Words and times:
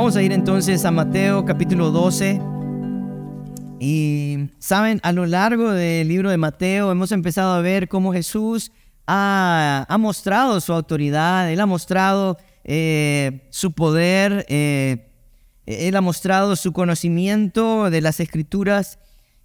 Vamos 0.00 0.16
a 0.16 0.22
ir 0.22 0.32
entonces 0.32 0.86
a 0.86 0.90
Mateo 0.90 1.44
capítulo 1.44 1.90
12. 1.90 2.40
Y 3.80 4.48
saben, 4.58 4.98
a 5.02 5.12
lo 5.12 5.26
largo 5.26 5.72
del 5.72 6.08
libro 6.08 6.30
de 6.30 6.38
Mateo 6.38 6.90
hemos 6.90 7.12
empezado 7.12 7.52
a 7.52 7.60
ver 7.60 7.86
cómo 7.86 8.14
Jesús 8.14 8.72
ha, 9.06 9.86
mostrado 10.00 10.58
su 10.62 10.72
autoridad, 10.72 11.52
Él 11.52 11.60
ha 11.60 11.66
mostrado 11.66 12.38
eh, 12.64 13.46
su 13.50 13.72
poder, 13.72 14.46
eh, 14.48 15.10
Él 15.66 15.94
ha 15.94 16.00
mostrado 16.00 16.56
su 16.56 16.72
conocimiento 16.72 17.90
de 17.90 18.00
las 18.00 18.20
escrituras. 18.20 18.98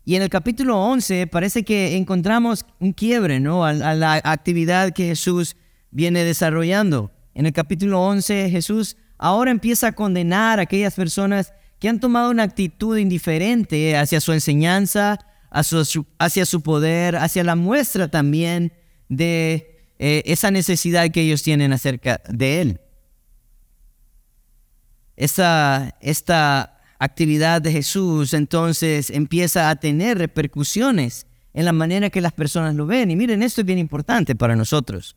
Y 0.06 0.16
en 0.16 0.22
el 0.22 0.30
capítulo 0.30 0.82
11 0.86 1.28
parece 1.28 1.64
que 1.64 1.98
encontramos 1.98 2.66
un 2.80 2.94
quiebre 2.94 3.42
¿no? 3.42 3.66
a 3.66 3.74
la 3.74 4.22
actividad 4.24 4.94
que 4.94 5.08
Jesús 5.08 5.58
viene 5.92 6.24
desarrollando. 6.24 7.12
En 7.34 7.46
el 7.46 7.52
capítulo 7.52 8.02
11 8.06 8.50
Jesús 8.50 8.96
ahora 9.18 9.52
empieza 9.52 9.88
a 9.88 9.92
condenar 9.92 10.60
a 10.60 10.64
aquellas 10.64 10.96
personas 10.96 11.54
que 11.80 11.90
han 11.90 12.00
tomado 12.00 12.32
una 12.32 12.44
actitud 12.44 12.98
indiferente 12.98 13.98
hacia 13.98 14.22
su 14.22 14.34
enseñanza, 14.34 15.20
hacia 15.50 16.46
su 16.46 16.62
poder, 16.62 17.16
hacia 17.16 17.44
la 17.44 17.56
muestra 17.56 18.08
también 18.08 18.74
de 19.10 19.76
eh, 20.00 20.24
esa 20.26 20.52
necesidad 20.52 21.10
que 21.12 21.22
ellos 21.22 21.44
tienen 21.44 21.74
acerca 21.74 22.22
de 22.28 22.62
Él. 22.62 22.82
Esta, 25.16 25.96
esta 26.02 26.82
actividad 27.00 27.62
de 27.62 27.72
Jesús 27.72 28.34
entonces 28.34 29.10
empieza 29.10 29.70
a 29.70 29.76
tener 29.78 30.18
repercusiones 30.18 31.28
en 31.54 31.64
la 31.66 31.72
manera 31.72 32.10
que 32.10 32.20
las 32.20 32.34
personas 32.34 32.76
lo 32.76 32.86
ven. 32.86 33.12
Y 33.12 33.16
miren, 33.16 33.42
esto 33.42 33.62
es 33.62 33.68
bien 33.68 33.80
importante 33.80 34.36
para 34.36 34.56
nosotros. 34.56 35.16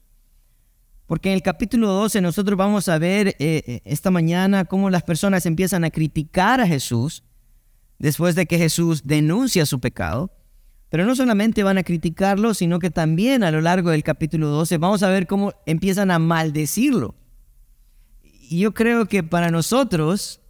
Porque 1.09 1.30
en 1.30 1.37
el 1.37 1.42
capítulo 1.42 1.89
12 1.89 2.20
nosotros 2.20 2.59
vamos 2.59 2.87
a 2.91 2.98
ver 2.98 3.28
eh, 3.28 3.34
eh, 3.39 3.81
esta 3.87 4.11
mañana 4.11 4.67
cómo 4.67 4.91
las 4.91 5.03
personas 5.03 5.47
empiezan 5.47 5.83
a 5.84 5.91
criticar 5.91 6.61
a 6.61 6.67
Jesús 6.67 7.25
después 7.98 8.34
de 8.34 8.45
que 8.45 8.59
Jesús 8.59 9.06
denuncia 9.06 9.65
su 9.65 9.81
pecado. 9.81 10.31
Pero 10.91 11.06
no 11.06 11.17
solamente 11.17 11.62
van 11.62 11.78
a 11.78 11.83
criticarlo, 11.83 12.53
sino 12.53 12.78
que 12.78 12.91
también 12.91 13.42
a 13.42 13.50
lo 13.50 13.62
largo 13.62 13.89
del 13.91 14.03
capítulo 14.03 14.48
12 14.48 14.77
vamos 14.77 15.03
a 15.03 15.09
ver 15.09 15.27
cómo 15.27 15.55
empiezan 15.65 16.11
a 16.11 16.19
maldecirlo. 16.19 17.15
Y 18.22 18.61
yo 18.61 18.75
creo 18.75 19.06
que 19.06 19.22
para 19.22 19.50
nosotros, 19.50 20.43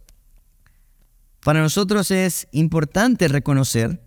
para 1.41 1.61
nosotros 1.61 2.11
es 2.11 2.49
importante 2.51 3.29
reconocer 3.29 4.01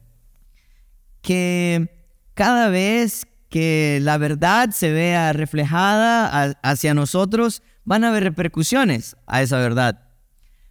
que 1.23 2.07
cada 2.35 2.69
vez 2.69 3.27
que 3.53 4.01
la 4.01 4.17
verdad 4.17 4.71
se 4.71 4.91
vea 4.91 5.35
reflejada 5.35 6.57
hacia 6.63 6.95
nosotros, 6.95 7.63
van 7.85 8.03
a 8.03 8.09
haber 8.09 8.25
repercusiones 8.25 9.15
a 9.27 9.43
esa 9.43 9.59
verdad. 9.59 10.09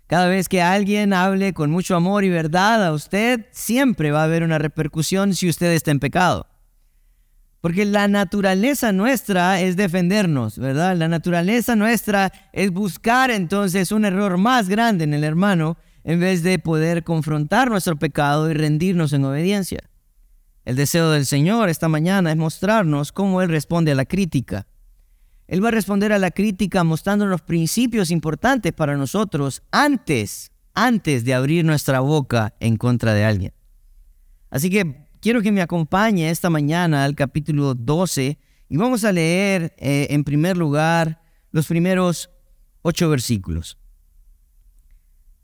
Cada 0.08 0.28
vez 0.28 0.50
que 0.50 0.64
alguien 0.64 1.14
hable 1.14 1.54
con 1.54 1.70
mucho 1.70 1.96
amor 1.96 2.24
y 2.24 2.30
verdad 2.30 2.84
a 2.84 2.92
usted, 2.92 3.46
siempre 3.52 4.10
va 4.10 4.22
a 4.22 4.24
haber 4.24 4.42
una 4.42 4.58
repercusión 4.58 5.36
si 5.36 5.48
usted 5.48 5.72
está 5.74 5.92
en 5.92 6.00
pecado. 6.00 6.48
Porque 7.62 7.86
la 7.86 8.08
naturaleza 8.08 8.92
nuestra 8.92 9.62
es 9.62 9.78
defendernos, 9.78 10.58
¿verdad? 10.58 10.98
La 10.98 11.08
naturaleza 11.08 11.76
nuestra 11.76 12.34
es 12.52 12.72
buscar 12.72 13.30
entonces 13.30 13.92
un 13.92 14.06
error 14.06 14.40
más 14.40 14.68
grande 14.68 15.04
en 15.04 15.14
el 15.14 15.24
hermano 15.24 15.78
en 16.04 16.20
vez 16.20 16.42
de 16.42 16.58
poder 16.58 17.04
confrontar 17.04 17.70
nuestro 17.70 17.96
pecado 17.96 18.50
y 18.50 18.56
rendirnos 18.56 19.14
en 19.14 19.24
obediencia. 19.24 19.91
El 20.64 20.76
deseo 20.76 21.10
del 21.10 21.26
Señor 21.26 21.70
esta 21.70 21.88
mañana 21.88 22.32
es 22.32 22.38
mostrarnos 22.38 23.12
cómo 23.12 23.42
Él 23.42 23.50
responde 23.50 23.92
a 23.92 23.96
la 23.96 24.06
crítica. 24.06 24.68
Él 25.48 25.64
va 25.64 25.70
a 25.70 25.72
responder 25.72 26.14
a 26.14 26.20
la 26.20 26.32
crítica 26.32 26.84
mostrándonos 26.84 27.42
principios 27.42 28.12
importantes 28.12 28.72
para 28.72 28.96
nosotros 28.96 29.64
antes, 29.72 30.52
antes 30.74 31.26
de 31.26 31.34
abrir 31.34 31.66
nuestra 31.66 32.00
boca 32.00 32.54
en 32.60 32.78
contra 32.78 33.14
de 33.14 33.26
alguien. 33.26 33.54
Así 34.52 34.70
que 34.70 35.08
quiero 35.20 35.42
que 35.42 35.52
me 35.52 35.64
acompañe 35.64 36.30
esta 36.30 36.50
mañana 36.50 37.06
al 37.06 37.16
capítulo 37.16 37.74
12 37.74 38.38
y 38.70 38.78
vamos 38.78 39.04
a 39.04 39.12
leer 39.12 39.74
eh, 39.78 40.08
en 40.12 40.24
primer 40.24 40.58
lugar 40.58 41.22
los 41.52 41.66
primeros 41.66 42.30
ocho 42.84 43.10
versículos. 43.10 43.78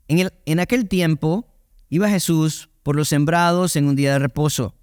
En, 0.06 0.30
en 0.46 0.60
aquel 0.60 0.88
tiempo 0.88 1.52
iba 1.90 2.08
Jesús 2.08 2.70
por 2.84 2.94
los 2.94 3.08
sembrados 3.08 3.74
en 3.74 3.88
un 3.88 3.96
día 3.96 4.12
de 4.12 4.20
reposo 4.20 4.77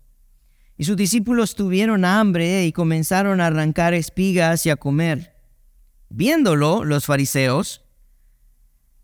y 0.77 0.83
sus 0.83 0.97
discípulos 0.97 1.55
tuvieron 1.55 2.03
hambre 2.03 2.65
y 2.65 2.71
comenzaron 2.71 3.39
a 3.39 3.47
arrancar 3.47 3.93
espigas 3.93 4.65
y 4.65 4.69
a 4.69 4.75
comer. 4.75 5.35
Viéndolo, 6.09 6.83
los 6.83 7.05
fariseos 7.05 7.85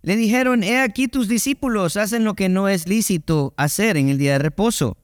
le 0.02 0.16
dijeron, 0.16 0.64
He 0.64 0.80
aquí 0.80 1.08
tus 1.08 1.28
discípulos 1.28 1.96
hacen 1.96 2.24
lo 2.24 2.34
que 2.34 2.50
no 2.50 2.68
es 2.68 2.88
lícito 2.88 3.54
hacer 3.58 3.98
en 3.98 4.10
el 4.10 4.18
día 4.18 4.34
de 4.34 4.40
reposo. 4.40 4.98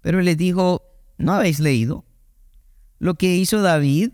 Pero 0.00 0.18
él 0.18 0.26
les 0.26 0.36
dijo, 0.36 0.82
¿no 1.16 1.32
habéis 1.32 1.60
leído 1.60 2.04
lo 2.98 3.14
que 3.14 3.34
hizo 3.34 3.62
David 3.62 4.10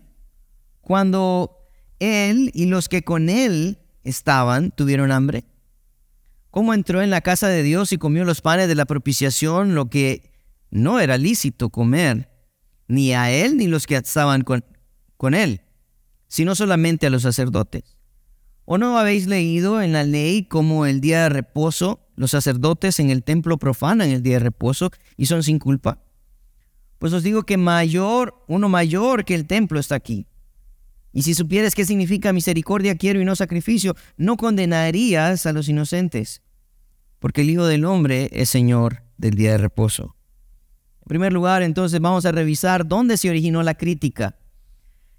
cuando 0.79 1.57
él 1.99 2.51
y 2.53 2.65
los 2.65 2.89
que 2.89 3.03
con 3.03 3.29
él 3.29 3.79
estaban 4.03 4.71
tuvieron 4.71 5.11
hambre? 5.11 5.43
¿Cómo 6.49 6.73
entró 6.73 7.01
en 7.01 7.09
la 7.09 7.21
casa 7.21 7.47
de 7.49 7.63
Dios 7.63 7.93
y 7.93 7.97
comió 7.97 8.25
los 8.25 8.41
panes 8.41 8.67
de 8.67 8.75
la 8.75 8.85
propiciación, 8.85 9.75
lo 9.75 9.89
que 9.89 10.30
no 10.71 10.99
era 10.99 11.17
lícito 11.17 11.69
comer 11.69 12.29
ni 12.87 13.13
a 13.13 13.31
él 13.31 13.57
ni 13.57 13.67
los 13.67 13.85
que 13.85 13.95
estaban 13.95 14.41
con, 14.41 14.65
con 15.17 15.33
él, 15.33 15.61
sino 16.27 16.55
solamente 16.55 17.05
a 17.07 17.09
los 17.09 17.21
sacerdotes. 17.21 17.97
¿O 18.65 18.77
no 18.77 18.97
habéis 18.97 19.27
leído 19.27 19.81
en 19.81 19.91
la 19.91 20.03
ley 20.03 20.45
como 20.45 20.85
el 20.85 21.01
día 21.01 21.23
de 21.23 21.29
reposo 21.29 22.07
los 22.15 22.31
sacerdotes 22.31 22.99
en 22.99 23.09
el 23.09 23.23
templo 23.23 23.57
profanan 23.57 24.09
el 24.09 24.23
día 24.23 24.35
de 24.35 24.45
reposo 24.45 24.91
y 25.17 25.25
son 25.25 25.43
sin 25.43 25.59
culpa? 25.59 26.03
Pues 26.99 27.13
os 27.13 27.23
digo 27.23 27.43
que 27.43 27.57
mayor, 27.57 28.43
uno 28.47 28.69
mayor 28.69 29.25
que 29.25 29.35
el 29.35 29.47
templo 29.47 29.79
está 29.79 29.95
aquí. 29.95 30.27
Y 31.13 31.23
si 31.23 31.33
supieras 31.33 31.75
qué 31.75 31.85
significa 31.85 32.31
misericordia 32.31 32.95
quiero 32.95 33.19
y 33.19 33.25
no 33.25 33.35
sacrificio, 33.35 33.95
no 34.17 34.37
condenarías 34.37 35.45
a 35.45 35.51
los 35.51 35.67
inocentes, 35.67 36.41
porque 37.19 37.41
el 37.41 37.49
Hijo 37.49 37.65
del 37.65 37.85
Hombre 37.85 38.29
es 38.31 38.49
Señor 38.49 39.03
del 39.17 39.35
día 39.35 39.51
de 39.51 39.57
reposo. 39.57 40.15
Primer 41.11 41.33
lugar, 41.33 41.61
entonces 41.61 41.99
vamos 41.99 42.25
a 42.25 42.31
revisar 42.31 42.87
dónde 42.87 43.17
se 43.17 43.29
originó 43.29 43.63
la 43.63 43.73
crítica. 43.73 44.37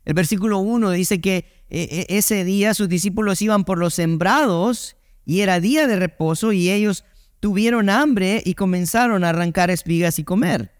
El 0.06 0.14
versículo 0.14 0.58
1 0.60 0.91
dice 0.92 1.20
que 1.20 1.44
eh, 1.69 1.86
eh, 1.91 2.06
ese 2.08 2.44
día 2.44 2.72
sus 2.72 2.88
discípulos 2.88 3.42
iban 3.42 3.64
por 3.64 3.76
los 3.76 3.92
sembrados 3.92 4.97
y 5.26 5.41
era 5.41 5.60
día 5.60 5.86
de 5.86 5.97
reposo 5.97 6.52
y 6.52 6.70
ellos 6.70 7.04
tuvieron 7.41 7.91
hambre 7.91 8.42
y 8.42 8.54
comenzaron 8.54 9.22
a 9.22 9.28
arrancar 9.28 9.70
espigas 9.70 10.19
y 10.19 10.25
comer. 10.25 10.72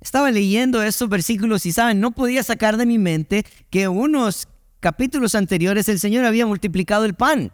Estaba 0.00 0.30
leyendo 0.30 0.82
estos 0.82 1.10
versículos 1.10 1.66
y 1.66 1.72
saben, 1.72 2.00
no 2.00 2.12
podía 2.12 2.42
sacar 2.42 2.78
de 2.78 2.86
mi 2.86 2.96
mente 2.96 3.44
que 3.68 3.88
unos 3.88 4.48
capítulos 4.80 5.34
anteriores 5.34 5.90
el 5.90 6.00
Señor 6.00 6.24
había 6.24 6.46
multiplicado 6.46 7.04
el 7.04 7.12
pan. 7.12 7.52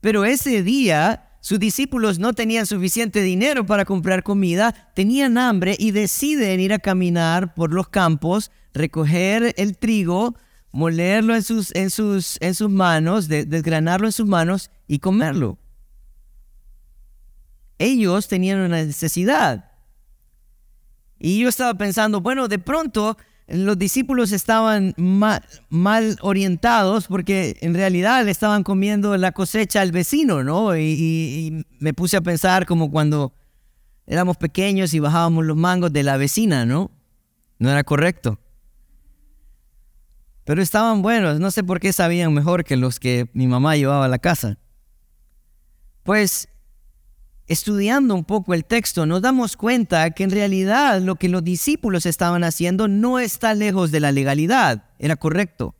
Pero 0.00 0.24
ese 0.24 0.62
día 0.62 1.25
sus 1.46 1.60
discípulos 1.60 2.18
no 2.18 2.32
tenían 2.32 2.66
suficiente 2.66 3.22
dinero 3.22 3.64
para 3.66 3.84
comprar 3.84 4.24
comida, 4.24 4.74
tenían 4.96 5.38
hambre 5.38 5.76
y 5.78 5.92
deciden 5.92 6.58
ir 6.58 6.72
a 6.72 6.80
caminar 6.80 7.54
por 7.54 7.72
los 7.72 7.88
campos, 7.88 8.50
recoger 8.74 9.54
el 9.56 9.78
trigo, 9.78 10.34
molerlo 10.72 11.36
en 11.36 11.44
sus, 11.44 11.72
en 11.76 11.90
sus, 11.90 12.36
en 12.40 12.52
sus 12.56 12.68
manos, 12.68 13.28
desgranarlo 13.28 14.08
en 14.08 14.12
sus 14.12 14.26
manos 14.26 14.72
y 14.88 14.98
comerlo. 14.98 15.56
Ellos 17.78 18.26
tenían 18.26 18.58
una 18.58 18.82
necesidad. 18.82 19.70
Y 21.20 21.38
yo 21.38 21.48
estaba 21.48 21.74
pensando, 21.74 22.20
bueno, 22.20 22.48
de 22.48 22.58
pronto 22.58 23.16
los 23.48 23.78
discípulos 23.78 24.32
estaban 24.32 24.94
mal, 24.96 26.18
orientados 26.20 27.06
porque 27.06 27.56
en 27.60 27.74
realidad 27.74 28.24
le 28.24 28.32
estaban 28.32 28.64
comiendo 28.64 29.16
la 29.16 29.32
cosecha 29.32 29.80
al 29.80 29.92
vecino, 29.92 30.42
¿no? 30.42 30.76
Y, 30.76 31.64
me 31.78 31.94
puse 31.94 32.16
a 32.16 32.20
pensar 32.20 32.66
como 32.66 32.90
cuando 32.90 33.32
éramos 34.06 34.36
pequeños 34.36 34.94
y 34.94 34.98
bajábamos 34.98 35.44
los 35.44 35.56
mangos 35.56 35.92
de 35.92 36.02
la 36.02 36.16
vecina, 36.16 36.66
¿no? 36.66 36.90
No 37.58 37.70
era 37.70 37.84
correcto. 37.84 38.38
Pero 40.44 40.62
estaban 40.62 41.02
buenos, 41.02 41.38
no 41.38 41.50
sé 41.50 41.62
por 41.62 41.80
qué 41.80 41.92
sabían 41.92 42.32
mejor 42.32 42.64
que 42.64 42.76
los 42.76 42.98
que 42.98 43.28
mi 43.32 43.46
mamá 43.46 43.76
llevaba 43.76 44.06
a 44.06 44.08
la 44.08 44.18
casa. 44.18 44.58
Pues 46.02 46.48
estudiando 47.46 48.14
un 48.14 48.24
poco 48.24 48.54
el 48.54 48.64
texto, 48.64 49.06
nos 49.06 49.22
damos 49.22 49.56
cuenta 49.56 50.10
que 50.10 50.24
en 50.24 50.30
realidad 50.30 51.00
lo 51.00 51.16
que 51.16 51.28
los 51.28 51.44
discípulos 51.44 52.06
estaban 52.06 52.44
haciendo 52.44 52.88
no 52.88 53.18
está 53.18 53.54
lejos 53.54 53.90
de 53.90 54.00
la 54.00 54.12
legalidad, 54.12 54.84
era 54.98 55.16
correcto. 55.16 55.74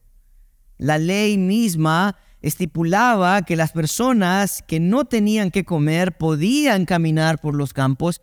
La 0.79 0.99
ley 0.99 1.39
misma 1.39 2.17
estipulaba 2.43 3.43
que 3.43 3.57
las 3.57 3.73
personas 3.73 4.63
que 4.67 4.79
no 4.79 5.05
tenían 5.05 5.51
que 5.51 5.65
comer 5.65 6.17
podían 6.17 6.85
caminar 6.85 7.41
por 7.41 7.55
los 7.55 7.73
campos, 7.73 8.21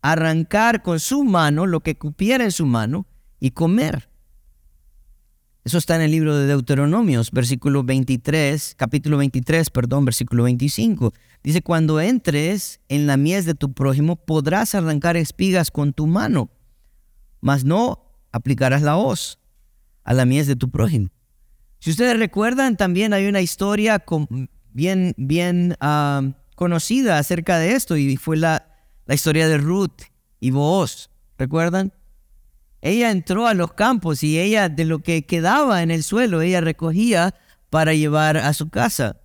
arrancar 0.00 0.82
con 0.82 1.00
su 1.00 1.24
mano 1.24 1.66
lo 1.66 1.80
que 1.80 1.96
cupiera 1.96 2.44
en 2.44 2.52
su 2.52 2.64
mano 2.64 3.06
y 3.40 3.50
comer. 3.50 4.08
Eso 5.66 5.78
está 5.78 5.96
en 5.96 6.02
el 6.02 6.12
libro 6.12 6.36
de 6.36 6.46
Deuteronomios, 6.46 7.32
versículo 7.32 7.82
23, 7.82 8.76
capítulo 8.76 9.16
23, 9.18 9.68
perdón, 9.70 10.04
versículo 10.04 10.44
25. 10.44 11.12
Dice, 11.46 11.62
cuando 11.62 12.00
entres 12.00 12.80
en 12.88 13.06
la 13.06 13.16
mies 13.16 13.44
de 13.44 13.54
tu 13.54 13.72
prójimo, 13.72 14.16
podrás 14.16 14.74
arrancar 14.74 15.16
espigas 15.16 15.70
con 15.70 15.92
tu 15.92 16.08
mano, 16.08 16.50
mas 17.40 17.62
no 17.62 18.02
aplicarás 18.32 18.82
la 18.82 18.96
hoz 18.96 19.38
a 20.02 20.12
la 20.12 20.24
mies 20.24 20.48
de 20.48 20.56
tu 20.56 20.72
prójimo. 20.72 21.08
Si 21.78 21.90
ustedes 21.90 22.18
recuerdan, 22.18 22.76
también 22.76 23.12
hay 23.12 23.28
una 23.28 23.42
historia 23.42 24.04
bien, 24.72 25.14
bien 25.18 25.76
ah, 25.78 26.32
conocida 26.56 27.16
acerca 27.16 27.58
de 27.60 27.74
esto 27.74 27.96
y 27.96 28.16
fue 28.16 28.36
la, 28.38 28.66
la 29.04 29.14
historia 29.14 29.46
de 29.46 29.58
Ruth 29.58 30.02
y 30.40 30.50
Booz. 30.50 31.10
¿Recuerdan? 31.38 31.92
Ella 32.80 33.12
entró 33.12 33.46
a 33.46 33.54
los 33.54 33.72
campos 33.74 34.24
y 34.24 34.40
ella 34.40 34.68
de 34.68 34.84
lo 34.84 34.98
que 34.98 35.24
quedaba 35.26 35.84
en 35.84 35.92
el 35.92 36.02
suelo, 36.02 36.42
ella 36.42 36.60
recogía 36.60 37.36
para 37.70 37.94
llevar 37.94 38.36
a 38.36 38.52
su 38.52 38.68
casa. 38.68 39.20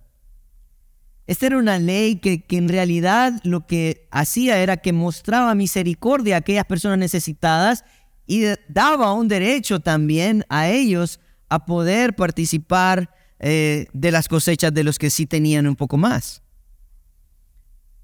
Esta 1.26 1.46
era 1.46 1.58
una 1.58 1.78
ley 1.78 2.16
que, 2.16 2.42
que, 2.42 2.56
en 2.56 2.68
realidad 2.68 3.40
lo 3.44 3.66
que 3.66 4.08
hacía 4.10 4.58
era 4.58 4.76
que 4.76 4.92
mostraba 4.92 5.54
misericordia 5.54 6.34
a 6.34 6.38
aquellas 6.38 6.64
personas 6.64 6.98
necesitadas 6.98 7.84
y 8.26 8.44
daba 8.68 9.12
un 9.12 9.28
derecho 9.28 9.80
también 9.80 10.44
a 10.48 10.68
ellos 10.68 11.20
a 11.48 11.64
poder 11.64 12.14
participar 12.16 13.10
eh, 13.38 13.86
de 13.92 14.10
las 14.12 14.28
cosechas 14.28 14.72
de 14.72 14.84
los 14.84 14.98
que 14.98 15.10
sí 15.10 15.26
tenían 15.26 15.66
un 15.66 15.76
poco 15.76 15.96
más. 15.96 16.42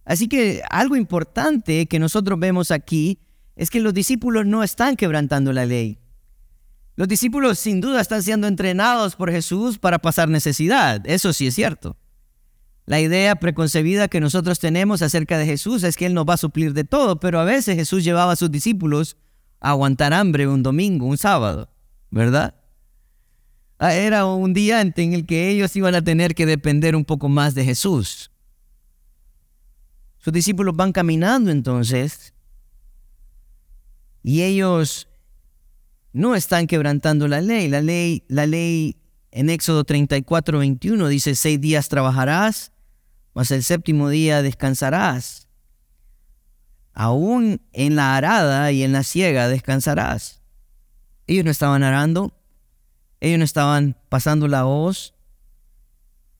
Así 0.04 0.26
que 0.26 0.62
algo 0.68 0.96
importante 0.96 1.86
que 1.86 1.98
nosotros 1.98 2.38
vemos 2.38 2.70
aquí 2.70 3.20
es 3.56 3.70
que 3.70 3.80
los 3.80 3.94
discípulos 3.94 4.46
no 4.46 4.62
están 4.62 4.96
quebrantando 4.96 5.52
la 5.52 5.64
ley. 5.64 5.98
Los 6.96 7.08
discípulos 7.08 7.58
sin 7.58 7.80
duda 7.80 8.00
están 8.00 8.22
siendo 8.22 8.48
entrenados 8.48 9.14
por 9.14 9.30
Jesús 9.30 9.78
para 9.78 9.98
pasar 9.98 10.28
necesidad, 10.28 11.00
eso 11.06 11.32
sí 11.32 11.46
es 11.46 11.54
cierto. 11.54 11.96
La 12.88 13.02
idea 13.02 13.36
preconcebida 13.36 14.08
que 14.08 14.18
nosotros 14.18 14.60
tenemos 14.60 15.02
acerca 15.02 15.36
de 15.36 15.44
Jesús 15.44 15.82
es 15.82 15.94
que 15.94 16.06
Él 16.06 16.14
nos 16.14 16.24
va 16.24 16.32
a 16.32 16.38
suplir 16.38 16.72
de 16.72 16.84
todo, 16.84 17.20
pero 17.20 17.38
a 17.38 17.44
veces 17.44 17.76
Jesús 17.76 18.02
llevaba 18.02 18.32
a 18.32 18.36
sus 18.36 18.50
discípulos 18.50 19.18
a 19.60 19.72
aguantar 19.72 20.14
hambre 20.14 20.48
un 20.48 20.62
domingo, 20.62 21.04
un 21.04 21.18
sábado, 21.18 21.68
¿verdad? 22.10 22.54
Ah, 23.78 23.92
era 23.92 24.24
un 24.24 24.54
día 24.54 24.80
en 24.80 24.94
el 25.12 25.26
que 25.26 25.50
ellos 25.50 25.76
iban 25.76 25.94
a 25.96 26.02
tener 26.02 26.34
que 26.34 26.46
depender 26.46 26.96
un 26.96 27.04
poco 27.04 27.28
más 27.28 27.54
de 27.54 27.66
Jesús. 27.66 28.30
Sus 30.16 30.32
discípulos 30.32 30.74
van 30.74 30.92
caminando 30.92 31.50
entonces 31.50 32.32
y 34.22 34.44
ellos 34.44 35.08
no 36.14 36.34
están 36.34 36.66
quebrantando 36.66 37.28
la 37.28 37.42
ley. 37.42 37.68
La 37.68 37.82
ley, 37.82 38.24
la 38.28 38.46
ley 38.46 38.96
en 39.30 39.50
Éxodo 39.50 39.84
34, 39.84 40.58
21 40.58 41.08
dice, 41.08 41.34
seis 41.34 41.60
días 41.60 41.90
trabajarás, 41.90 42.72
mas 43.38 43.52
el 43.52 43.62
séptimo 43.62 44.08
día 44.08 44.42
descansarás. 44.42 45.46
Aún 46.92 47.62
en 47.72 47.94
la 47.94 48.16
arada 48.16 48.72
y 48.72 48.82
en 48.82 48.90
la 48.90 49.04
siega 49.04 49.46
descansarás. 49.46 50.42
Ellos 51.28 51.44
no 51.44 51.52
estaban 51.52 51.84
arando, 51.84 52.36
ellos 53.20 53.38
no 53.38 53.44
estaban 53.44 53.96
pasando 54.08 54.48
la 54.48 54.66
hoz, 54.66 55.14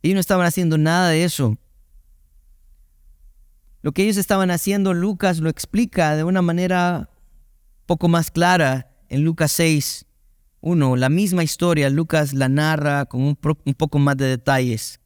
ellos 0.03 0.15
no 0.15 0.21
estaban 0.21 0.45
haciendo 0.45 0.77
nada 0.77 1.11
de 1.11 1.23
eso. 1.23 1.57
Lo 3.81 3.93
que 3.93 4.03
ellos 4.03 4.17
estaban 4.17 4.51
haciendo, 4.51 4.93
Lucas 4.93 5.39
lo 5.39 5.51
explica 5.51 6.17
de 6.17 6.25
una 6.25 6.43
manera 6.43 7.11
poco 7.87 8.09
más 8.09 8.33
clara 8.33 8.91
en 9.09 9.23
Lucas 9.23 9.53
6, 9.53 10.05
1. 10.63 10.97
La 10.97 11.11
misma 11.11 11.45
historia, 11.45 11.91
Lucas 11.91 12.33
la 12.33 12.49
narra 12.49 13.05
con 13.05 13.21
un, 13.21 13.39
un 13.41 13.75
poco 13.75 14.01
más 14.01 14.17
de 14.17 14.27
detalles. 14.27 14.99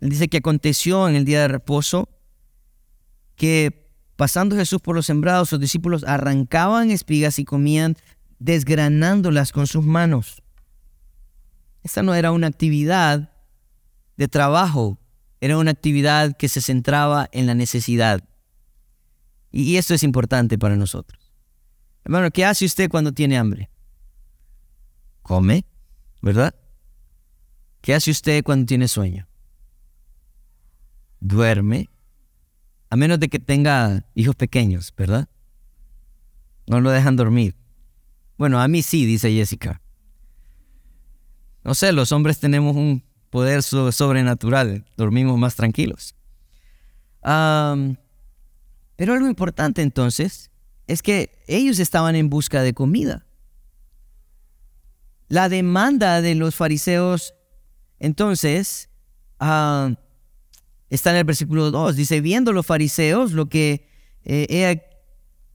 Él 0.00 0.10
dice 0.10 0.28
que 0.28 0.38
aconteció 0.38 1.08
en 1.08 1.16
el 1.16 1.24
día 1.24 1.40
de 1.40 1.48
reposo 1.48 2.08
que 3.34 3.90
pasando 4.16 4.56
Jesús 4.56 4.80
por 4.80 4.94
los 4.94 5.06
sembrados, 5.06 5.50
sus 5.50 5.60
discípulos 5.60 6.04
arrancaban 6.04 6.90
espigas 6.90 7.38
y 7.38 7.44
comían 7.44 7.96
desgranándolas 8.38 9.52
con 9.52 9.66
sus 9.66 9.84
manos. 9.84 10.42
Esta 11.82 12.02
no 12.02 12.14
era 12.14 12.32
una 12.32 12.48
actividad 12.48 13.32
de 14.16 14.28
trabajo, 14.28 14.98
era 15.40 15.58
una 15.58 15.70
actividad 15.70 16.36
que 16.36 16.48
se 16.48 16.60
centraba 16.60 17.28
en 17.32 17.46
la 17.46 17.54
necesidad. 17.54 18.24
Y 19.52 19.76
esto 19.76 19.94
es 19.94 20.02
importante 20.02 20.58
para 20.58 20.76
nosotros. 20.76 21.32
Hermano, 22.04 22.30
¿qué 22.30 22.44
hace 22.44 22.64
usted 22.64 22.90
cuando 22.90 23.12
tiene 23.12 23.38
hambre? 23.38 23.70
Come, 25.22 25.64
¿verdad? 26.22 26.54
¿Qué 27.80 27.94
hace 27.94 28.10
usted 28.10 28.42
cuando 28.42 28.66
tiene 28.66 28.88
sueño? 28.88 29.28
Duerme, 31.20 31.88
a 32.90 32.96
menos 32.96 33.18
de 33.18 33.28
que 33.28 33.38
tenga 33.38 34.04
hijos 34.14 34.36
pequeños, 34.36 34.92
¿verdad? 34.96 35.28
No 36.66 36.80
lo 36.80 36.90
dejan 36.90 37.16
dormir. 37.16 37.56
Bueno, 38.38 38.60
a 38.60 38.68
mí 38.68 38.82
sí, 38.82 39.06
dice 39.06 39.32
Jessica. 39.32 39.80
No 41.64 41.74
sé, 41.74 41.92
los 41.92 42.12
hombres 42.12 42.38
tenemos 42.38 42.76
un 42.76 43.02
poder 43.30 43.62
sobrenatural, 43.62 44.84
dormimos 44.96 45.38
más 45.38 45.56
tranquilos. 45.56 46.14
pero 47.22 49.12
algo 49.12 49.26
importante 49.26 49.82
entonces 49.82 50.50
es 50.86 51.02
que 51.02 51.42
ellos 51.48 51.78
estaban 51.80 52.14
en 52.14 52.30
busca 52.30 52.62
de 52.62 52.72
comida. 52.72 53.26
La 55.28 55.48
demanda 55.48 56.22
de 56.22 56.36
los 56.36 56.54
fariseos, 56.54 57.34
entonces, 57.98 58.88
está 60.90 61.10
en 61.10 61.16
el 61.16 61.24
versículo 61.24 61.70
2. 61.70 61.96
Dice, 61.96 62.20
viendo 62.20 62.52
los 62.52 62.66
fariseos, 62.66 63.32
lo 63.32 63.48
que, 63.48 63.88
eh, 64.24 64.80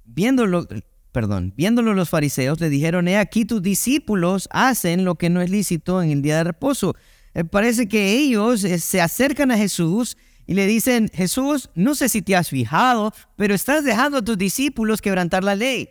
viéndolo, 0.05 0.67
perdón, 1.11 1.53
viéndolo 1.55 1.93
los 1.93 2.09
fariseos, 2.09 2.59
le 2.59 2.69
dijeron, 2.69 3.07
he 3.07 3.17
aquí 3.17 3.45
tus 3.45 3.61
discípulos 3.61 4.47
hacen 4.51 5.05
lo 5.05 5.15
que 5.15 5.29
no 5.29 5.41
es 5.41 5.49
lícito 5.49 6.01
en 6.01 6.11
el 6.11 6.21
día 6.21 6.37
de 6.37 6.45
reposo. 6.45 6.95
Eh, 7.33 7.43
parece 7.43 7.87
que 7.87 8.17
ellos 8.17 8.63
eh, 8.63 8.79
se 8.79 9.01
acercan 9.01 9.51
a 9.51 9.57
Jesús 9.57 10.17
y 10.47 10.53
le 10.53 10.67
dicen, 10.67 11.09
Jesús, 11.13 11.69
no 11.75 11.95
sé 11.95 12.09
si 12.09 12.21
te 12.21 12.35
has 12.35 12.49
fijado, 12.49 13.13
pero 13.37 13.53
estás 13.53 13.85
dejando 13.85 14.17
a 14.17 14.21
tus 14.21 14.37
discípulos 14.37 15.01
quebrantar 15.01 15.43
la 15.43 15.55
ley. 15.55 15.89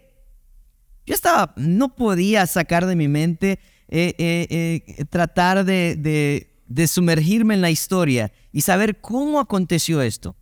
Yo 1.06 1.14
estaba, 1.14 1.54
no 1.56 1.94
podía 1.94 2.46
sacar 2.46 2.86
de 2.86 2.94
mi 2.94 3.08
mente 3.08 3.58
tratar 5.10 5.64
de 5.64 6.49
sumergirme 6.86 7.54
en 7.54 7.60
la 7.60 7.70
historia 7.70 8.32
y 8.52 8.62
saber 8.62 9.00
cómo 9.00 9.40
aconteció 9.40 10.02
esto. 10.02 10.36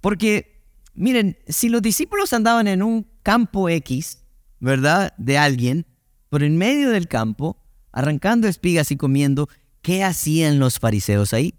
Porque, 0.00 0.62
miren, 0.94 1.38
si 1.48 1.68
los 1.68 1.82
discípulos 1.82 2.32
andaban 2.32 2.68
en 2.68 2.82
un 2.82 3.08
campo 3.22 3.68
X, 3.68 4.22
¿verdad? 4.60 5.14
De 5.18 5.38
alguien, 5.38 5.86
por 6.28 6.42
en 6.42 6.56
medio 6.56 6.90
del 6.90 7.08
campo, 7.08 7.62
arrancando 7.92 8.46
espigas 8.46 8.90
y 8.90 8.96
comiendo, 8.96 9.48
¿qué 9.82 10.04
hacían 10.04 10.58
los 10.58 10.78
fariseos 10.78 11.32
ahí? 11.32 11.54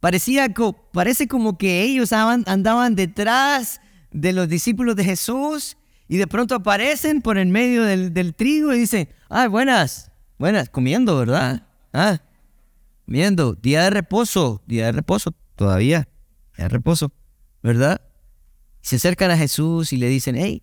Parecía, 0.00 0.52
parece 0.92 1.26
como 1.26 1.56
que 1.58 1.82
ellos 1.82 2.12
andaban 2.12 2.94
detrás 2.94 3.80
de 4.12 4.32
los 4.32 4.48
discípulos 4.48 4.94
de 4.94 5.04
Jesús 5.04 5.76
y 6.08 6.18
de 6.18 6.26
pronto 6.26 6.54
aparecen 6.54 7.22
por 7.22 7.38
en 7.38 7.50
medio 7.50 7.82
del, 7.82 8.34
trigo 8.34 8.72
y 8.72 8.78
dicen, 8.78 9.08
ah, 9.28 9.48
buenas, 9.48 10.12
buenas, 10.38 10.68
comiendo, 10.68 11.16
¿verdad? 11.18 11.66
Ah, 11.92 12.20
comiendo, 13.04 13.54
día 13.54 13.84
de 13.84 13.90
reposo, 13.90 14.62
día 14.66 14.86
de 14.86 14.92
reposo, 14.92 15.34
todavía, 15.54 16.08
día 16.56 16.64
de 16.64 16.68
reposo, 16.68 17.12
¿verdad? 17.62 18.00
Se 18.80 18.96
acercan 18.96 19.30
a 19.30 19.38
Jesús 19.38 19.92
y 19.92 19.96
le 19.96 20.08
dicen, 20.08 20.36
hey, 20.36 20.62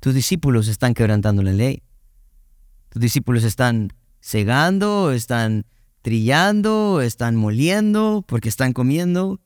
tus 0.00 0.14
discípulos 0.14 0.68
están 0.68 0.94
quebrantando 0.94 1.42
la 1.42 1.52
ley. 1.52 1.82
Tus 2.88 3.00
discípulos 3.00 3.44
están 3.44 3.92
cegando, 4.20 5.12
están 5.12 5.66
trillando, 6.02 7.00
están 7.00 7.36
moliendo, 7.36 8.24
porque 8.26 8.48
están 8.48 8.72
comiendo. 8.72 9.40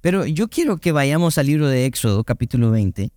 Pero 0.00 0.26
yo 0.26 0.48
quiero 0.48 0.78
que 0.78 0.92
vayamos 0.92 1.38
al 1.38 1.46
libro 1.46 1.68
de 1.68 1.86
Éxodo, 1.86 2.24
capítulo 2.24 2.70
20, 2.70 3.12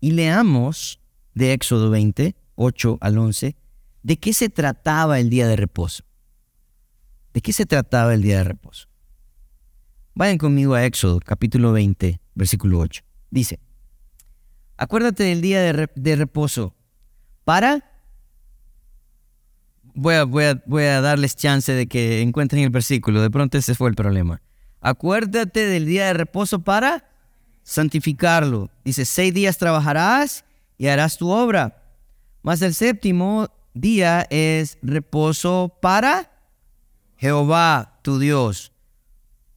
y 0.00 0.10
leamos 0.12 1.00
de 1.36 1.52
Éxodo 1.52 1.90
20, 1.90 2.34
8 2.54 2.98
al 2.98 3.18
11, 3.18 3.56
de 4.02 4.16
qué 4.16 4.32
se 4.32 4.48
trataba 4.48 5.20
el 5.20 5.28
día 5.28 5.46
de 5.46 5.54
reposo. 5.54 6.02
¿De 7.34 7.42
qué 7.42 7.52
se 7.52 7.66
trataba 7.66 8.14
el 8.14 8.22
día 8.22 8.38
de 8.38 8.44
reposo? 8.44 8.88
Vayan 10.14 10.38
conmigo 10.38 10.72
a 10.72 10.86
Éxodo, 10.86 11.20
capítulo 11.20 11.72
20, 11.72 12.18
versículo 12.34 12.78
8. 12.78 13.02
Dice, 13.30 13.60
acuérdate 14.78 15.24
del 15.24 15.42
día 15.42 15.60
de, 15.60 16.16
reposo 16.16 16.74
para 17.44 17.84
voy 19.94 20.14
a, 20.14 20.24
voy, 20.24 20.84
a, 20.84 21.00
darles 21.02 21.36
chance 21.36 21.70
de 21.70 21.86
que 21.86 22.22
encuentren 22.22 22.62
el 22.62 22.70
versículo. 22.70 23.20
De 23.20 23.30
pronto 23.30 23.58
ese 23.58 23.74
fue 23.74 23.90
el 23.90 23.94
problema. 23.94 24.40
Acuérdate 24.80 25.66
del 25.66 25.84
día 25.84 26.06
de 26.06 26.14
reposo 26.14 26.60
para 26.60 27.10
santificarlo. 27.62 28.70
Dice, 28.86 29.04
seis 29.04 29.34
días 29.34 29.58
trabajarás 29.58 30.45
y 30.78 30.88
harás 30.88 31.16
tu 31.18 31.30
obra. 31.30 31.82
Mas 32.42 32.62
el 32.62 32.74
séptimo 32.74 33.48
día 33.74 34.26
es 34.30 34.78
reposo 34.82 35.76
para 35.80 36.30
Jehová, 37.16 37.98
tu 38.02 38.18
Dios. 38.18 38.72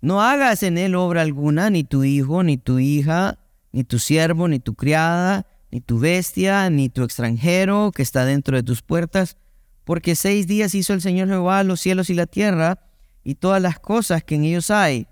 No 0.02 0.22
hagas 0.22 0.64
en 0.64 0.78
él 0.78 0.96
obra 0.96 1.22
alguna, 1.22 1.70
ni 1.70 1.84
tu 1.84 2.04
hijo, 2.04 2.44
ni 2.44 2.58
tu 2.58 2.80
hija, 2.80 3.38
ni 3.72 3.84
tu 3.84 4.00
siervo, 4.00 4.48
ni 4.48 4.60
tu 4.60 4.76
criada, 4.76 5.46
ni 5.72 5.82
tu 5.82 6.00
bestia, 6.00 6.70
ni 6.70 6.90
tu 6.90 7.04
extranjero 7.04 7.92
que 7.94 8.02
está 8.02 8.26
dentro 8.26 8.56
de 8.56 8.64
tus 8.64 8.82
puertas, 8.82 9.38
porque 9.84 10.16
seis 10.16 10.48
días 10.48 10.74
hizo 10.74 10.94
el 10.94 11.02
Señor 11.02 11.28
Jehová 11.28 11.64
los 11.64 11.82
cielos 11.82 12.10
y 12.10 12.14
la 12.14 12.28
tierra, 12.28 12.80
y 13.24 13.36
todas 13.36 13.62
las 13.62 13.80
cosas 13.80 14.24
que 14.24 14.36
en 14.36 14.46
ellos 14.46 14.72
hay. 14.72 15.08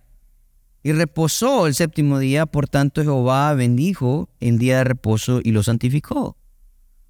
Y 0.87 0.93
reposó 0.93 1.67
el 1.67 1.75
séptimo 1.75 2.17
día, 2.17 2.45
por 2.45 2.69
tanto 2.69 3.01
Jehová 3.01 3.53
bendijo 3.55 4.29
el 4.39 4.57
día 4.57 4.77
de 4.77 4.83
reposo 4.85 5.41
y 5.43 5.51
lo 5.51 5.61
santificó. 5.61 6.37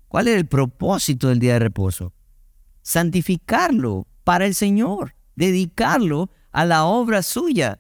¿Cuál 0.08 0.30
era 0.30 0.40
el 0.40 0.48
propósito 0.48 1.28
del 1.28 1.38
día 1.38 1.54
de 1.54 1.60
reposo? 1.60 2.12
Santificarlo 2.82 4.08
para 4.24 4.48
el 4.48 4.56
Señor, 4.56 5.14
dedicarlo 5.36 6.32
a 6.52 6.66
la 6.66 6.86
obra 6.86 7.22
suya. 7.22 7.80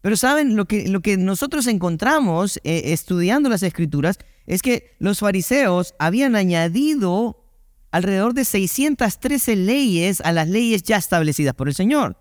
Pero 0.00 0.16
saben, 0.16 0.56
lo 0.56 0.64
que, 0.64 0.88
lo 0.88 1.00
que 1.00 1.16
nosotros 1.16 1.68
encontramos 1.68 2.56
eh, 2.64 2.82
estudiando 2.86 3.48
las 3.48 3.62
escrituras 3.62 4.18
es 4.46 4.62
que 4.62 4.96
los 4.98 5.20
fariseos 5.20 5.94
habían 6.00 6.34
añadido 6.34 7.44
alrededor 7.92 8.34
de 8.34 8.44
613 8.44 9.54
leyes 9.54 10.20
a 10.22 10.32
las 10.32 10.48
leyes 10.48 10.82
ya 10.82 10.96
establecidas 10.96 11.54
por 11.54 11.68
el 11.68 11.74
Señor. 11.76 12.16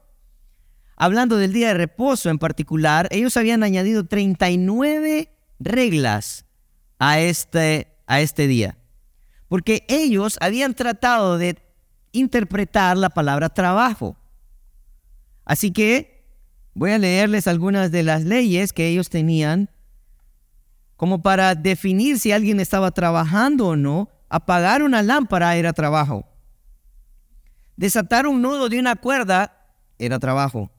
Hablando 1.00 1.38
del 1.38 1.54
día 1.54 1.68
de 1.68 1.74
reposo 1.76 2.32
en 2.32 2.40
particular, 2.40 3.08
ellos 3.12 3.38
habían 3.38 3.62
añadido 3.62 4.06
39 4.06 5.30
reglas 5.60 6.46
a 6.98 7.20
este, 7.20 7.96
a 8.08 8.20
este 8.20 8.48
día. 8.48 8.80
Porque 9.48 9.86
ellos 9.90 10.38
habían 10.42 10.74
tratado 10.74 11.38
de 11.38 11.60
interpretar 12.14 12.98
la 12.98 13.10
palabra 13.10 13.50
trabajo. 13.50 14.18
Así 15.46 15.72
que 15.72 16.26
voy 16.74 16.92
a 16.92 16.98
leerles 16.98 17.48
algunas 17.48 17.92
de 17.92 18.02
las 18.02 18.24
leyes 18.24 18.74
que 18.74 18.88
ellos 18.88 19.10
tenían 19.10 19.70
como 20.96 21.22
para 21.22 21.54
definir 21.54 22.18
si 22.18 22.32
alguien 22.32 22.60
estaba 22.60 22.90
trabajando 22.90 23.68
o 23.68 23.76
no. 23.76 24.10
Apagar 24.30 24.82
una 24.82 25.04
lámpara 25.04 25.56
era 25.56 25.74
trabajo. 25.74 26.26
Desatar 27.76 28.26
un 28.26 28.42
nudo 28.42 28.68
de 28.68 28.80
una 28.80 28.96
cuerda 28.96 29.68
era 30.00 30.18
trabajo. 30.18 30.72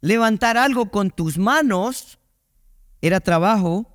Levantar 0.00 0.56
algo 0.56 0.90
con 0.90 1.10
tus 1.10 1.38
manos 1.38 2.18
era 3.00 3.20
trabajo, 3.20 3.86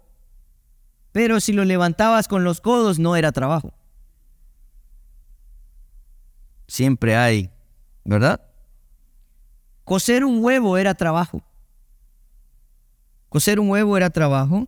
pero 1.12 1.40
si 1.40 1.54
lo 1.54 1.66
levantabas 1.66 2.28
con 2.28 2.44
los 2.44 2.60
codos 2.60 3.00
no 3.00 3.16
era 3.16 3.32
trabajo. 3.32 3.74
Siempre 6.68 7.16
hay, 7.16 7.52
¿verdad? 8.04 8.42
Coser 9.84 10.26
un 10.26 10.44
huevo 10.44 10.78
era 10.78 10.94
trabajo. 10.96 11.44
Coser 13.30 13.60
un 13.60 13.70
huevo 13.70 13.98
era 13.98 14.10
trabajo. 14.10 14.68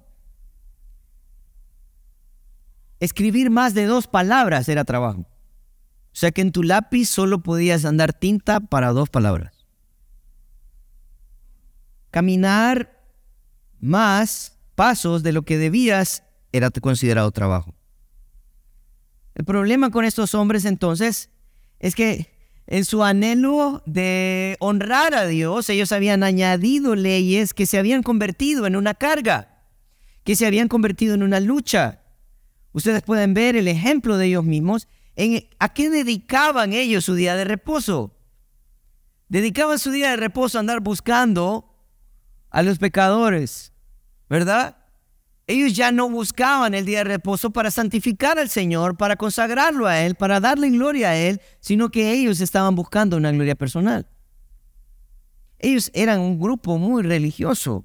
Escribir 3.00 3.50
más 3.50 3.74
de 3.74 3.86
dos 3.86 4.08
palabras 4.08 4.70
era 4.70 4.86
trabajo. 4.86 5.22
O 5.22 6.18
sea 6.18 6.32
que 6.32 6.42
en 6.42 6.52
tu 6.52 6.64
lápiz 6.64 7.08
solo 7.08 7.44
podías 7.44 7.86
andar 7.86 8.14
tinta 8.14 8.60
para 8.60 8.92
dos 8.92 9.10
palabras. 9.10 9.55
Caminar 12.16 13.04
más 13.82 14.58
pasos 14.74 15.22
de 15.22 15.34
lo 15.34 15.42
que 15.42 15.58
debías 15.58 16.24
era 16.54 16.72
considerado 16.72 17.30
trabajo. 17.32 17.76
El 19.34 19.44
problema 19.44 19.92
con 19.92 20.06
estos 20.06 20.34
hombres 20.34 20.64
entonces 20.64 21.30
es 21.78 21.94
que 21.94 22.34
en 22.68 22.86
su 22.86 23.04
anhelo 23.04 23.84
de 23.86 24.56
honrar 24.62 25.14
a 25.14 25.26
Dios, 25.28 25.70
ellos 25.70 25.92
habían 25.92 26.24
añadido 26.24 26.96
leyes 26.96 27.54
que 27.54 27.66
se 27.66 27.80
habían 27.80 28.02
convertido 28.02 28.66
en 28.66 28.78
una 28.78 28.94
carga, 28.94 29.66
que 30.24 30.38
se 30.38 30.46
habían 30.46 30.70
convertido 30.70 31.16
en 31.16 31.24
una 31.24 31.42
lucha. 31.42 32.00
Ustedes 32.72 33.04
pueden 33.04 33.34
ver 33.34 33.58
el 33.58 33.68
ejemplo 33.68 34.16
de 34.16 34.28
ellos 34.28 34.46
mismos. 34.46 34.88
¿A 35.60 35.74
qué 35.74 35.90
dedicaban 35.90 36.72
ellos 36.72 37.04
su 37.04 37.14
día 37.14 37.36
de 37.36 37.44
reposo? 37.44 38.18
Dedicaban 39.28 39.80
su 39.80 39.92
día 39.92 40.12
de 40.12 40.16
reposo 40.16 40.58
a 40.58 40.62
andar 40.62 40.80
buscando 40.80 41.75
a 42.56 42.64
los 42.64 42.78
pecadores, 42.78 43.74
¿verdad? 44.30 44.78
Ellos 45.46 45.76
ya 45.76 45.92
no 45.92 46.10
buscaban 46.10 46.74
el 46.74 46.86
día 46.86 47.00
de 47.00 47.04
reposo 47.04 47.52
para 47.52 47.70
santificar 47.70 48.40
al 48.40 48.48
Señor, 48.48 48.96
para 48.96 49.18
consagrarlo 49.18 49.88
a 49.88 50.00
Él, 50.00 50.16
para 50.16 50.40
darle 50.40 50.70
gloria 50.70 51.10
a 51.10 51.18
Él, 51.18 51.42
sino 51.60 51.90
que 51.90 52.14
ellos 52.14 52.40
estaban 52.40 52.74
buscando 52.74 53.18
una 53.18 53.34
gloria 53.34 53.56
personal. 53.56 54.08
Ellos 55.60 55.92
eran 55.94 56.22
un 56.22 56.40
grupo 56.40 56.78
muy 56.78 57.04
religioso 57.04 57.84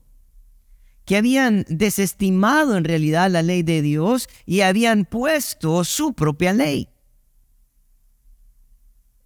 que 1.04 1.16
habían 1.16 1.64
desestimado 1.68 2.76
en 2.76 2.84
realidad 2.84 3.28
la 3.28 3.42
ley 3.42 3.64
de 3.64 3.82
Dios 3.82 4.28
y 4.46 4.60
habían 4.60 5.04
puesto 5.04 5.82
su 5.82 6.12
propia 6.12 6.52
ley. 6.52 6.88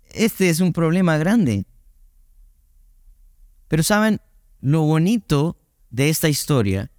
Este 0.09 0.49
es 0.49 0.61
un 0.61 0.73
problema 0.73 1.19
grande. 1.19 1.67
Pero 3.69 3.83
saben, 3.83 4.23
lo 4.65 4.81
bonito 4.81 5.59
de 5.91 6.09
esta 6.09 6.31
historia 6.31 6.91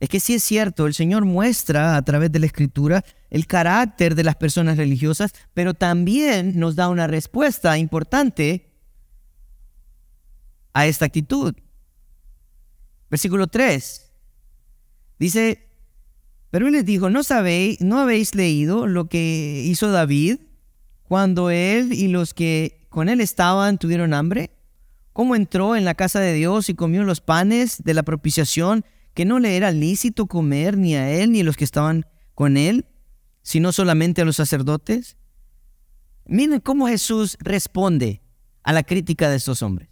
es 0.00 0.08
que 0.08 0.20
sí 0.20 0.34
es 0.34 0.42
cierto, 0.42 0.86
el 0.86 0.94
Señor 0.94 1.26
muestra 1.26 1.96
a 1.96 2.02
través 2.02 2.32
de 2.32 2.38
la 2.38 2.46
Escritura 2.46 3.04
el 3.28 3.46
carácter 3.46 4.14
de 4.14 4.24
las 4.24 4.36
personas 4.36 4.78
religiosas, 4.78 5.32
pero 5.54 5.74
también 5.74 6.58
nos 6.58 6.76
da 6.76 6.88
una 6.88 7.06
respuesta 7.06 7.76
importante 7.76 8.70
a 10.72 10.86
esta 10.86 11.04
actitud. 11.04 11.54
Versículo 13.10 13.48
3. 13.48 14.12
Dice, 15.18 15.68
pero 16.50 16.68
él 16.68 16.72
les 16.72 16.86
dijo, 16.86 17.10
¿no 17.10 17.22
sabéis, 17.22 17.80
no 17.82 17.98
habéis 17.98 18.34
leído 18.34 18.86
lo 18.86 19.08
que 19.08 19.62
hizo 19.66 19.90
David 19.90 20.38
cuando 21.02 21.50
él 21.50 21.92
y 21.92 22.08
los 22.08 22.32
que 22.32 22.86
con 22.88 23.10
él 23.10 23.20
estaban 23.20 23.76
tuvieron 23.76 24.14
hambre? 24.14 24.57
¿Cómo 25.18 25.34
entró 25.34 25.74
en 25.74 25.84
la 25.84 25.96
casa 25.96 26.20
de 26.20 26.32
Dios 26.32 26.68
y 26.68 26.74
comió 26.74 27.02
los 27.02 27.20
panes 27.20 27.82
de 27.82 27.92
la 27.92 28.04
propiciación? 28.04 28.84
que 29.14 29.24
no 29.24 29.40
le 29.40 29.56
era 29.56 29.72
lícito 29.72 30.26
comer 30.26 30.76
ni 30.76 30.94
a 30.94 31.10
él 31.10 31.32
ni 31.32 31.40
a 31.40 31.42
los 31.42 31.56
que 31.56 31.64
estaban 31.64 32.06
con 32.36 32.56
él, 32.56 32.86
sino 33.42 33.72
solamente 33.72 34.22
a 34.22 34.24
los 34.24 34.36
sacerdotes? 34.36 35.16
Miren 36.24 36.60
cómo 36.60 36.86
Jesús 36.86 37.36
responde 37.40 38.22
a 38.62 38.72
la 38.72 38.84
crítica 38.84 39.28
de 39.28 39.38
estos 39.38 39.60
hombres. 39.60 39.88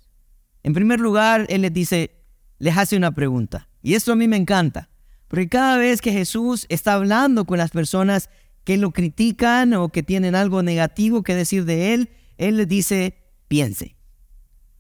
En 0.63 0.75
primer 0.75 1.01
lugar, 1.01 1.45
Él 1.49 1.63
les 1.63 1.73
dice, 1.73 2.23
les 2.61 2.77
hace 2.77 2.97
una 2.97 3.11
pregunta. 3.11 3.69
Y 3.83 3.95
esto 3.95 4.13
a 4.13 4.17
mí 4.17 4.29
me 4.29 4.37
encanta, 4.37 4.91
porque 5.27 5.49
cada 5.49 5.77
vez 5.77 6.01
que 6.01 6.13
Jesús 6.13 6.67
está 6.69 6.93
hablando 6.93 7.47
con 7.47 7.59
las 7.59 7.73
personas 7.73 8.31
que 8.63 8.77
lo 8.77 8.93
critican 8.93 9.75
o 9.75 9.89
que 9.89 10.05
tienen 10.05 10.37
algo 10.37 10.63
negativo 10.63 11.25
que 11.25 11.35
decir 11.35 11.65
de 11.65 11.95
Él, 11.95 12.11
Él 12.39 12.59
les 12.59 12.69
dice, 12.69 13.17
piense, 13.49 13.96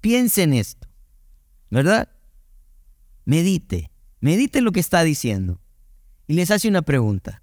piense 0.07 0.45
en 0.45 0.55
esto, 0.55 0.87
¿verdad? 1.69 2.09
Medite, 3.25 3.91
Medite 4.21 4.61
lo 4.61 4.71
que 4.71 4.79
está 4.79 5.03
diciendo. 5.03 5.61
Y 6.29 6.35
les 6.35 6.53
hace 6.53 6.69
una 6.69 6.83
pregunta. 6.83 7.43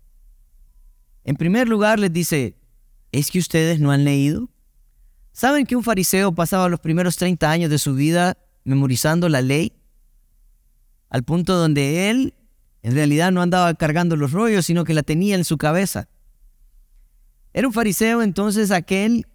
En 1.25 1.35
primer 1.35 1.67
lugar 1.67 1.99
les 1.99 2.13
dice, 2.13 2.55
¿es 3.11 3.31
que 3.31 3.39
ustedes 3.39 3.81
no 3.81 3.91
han 3.91 4.05
leído? 4.05 4.49
¿Saben 5.33 5.65
que 5.65 5.75
un 5.75 5.83
fariseo 5.83 6.33
pasaba 6.33 6.69
los 6.69 6.79
primeros 6.79 7.17
30 7.17 7.51
años 7.51 7.69
de 7.69 7.79
su 7.79 7.95
vida 7.95 8.37
memorizando 8.63 9.27
la 9.27 9.41
ley? 9.41 9.73
Al 11.09 11.23
punto 11.23 11.57
donde 11.57 12.09
él 12.09 12.33
en 12.81 12.95
realidad 12.95 13.33
no 13.33 13.41
andaba 13.41 13.73
cargando 13.73 14.15
los 14.15 14.31
rollos, 14.31 14.67
sino 14.67 14.85
que 14.85 14.93
la 14.93 15.03
tenía 15.03 15.35
en 15.35 15.43
su 15.43 15.57
cabeza. 15.57 16.07
Era 17.51 17.67
un 17.67 17.73
fariseo 17.73 18.21
entonces 18.21 18.71
aquel 18.71 19.27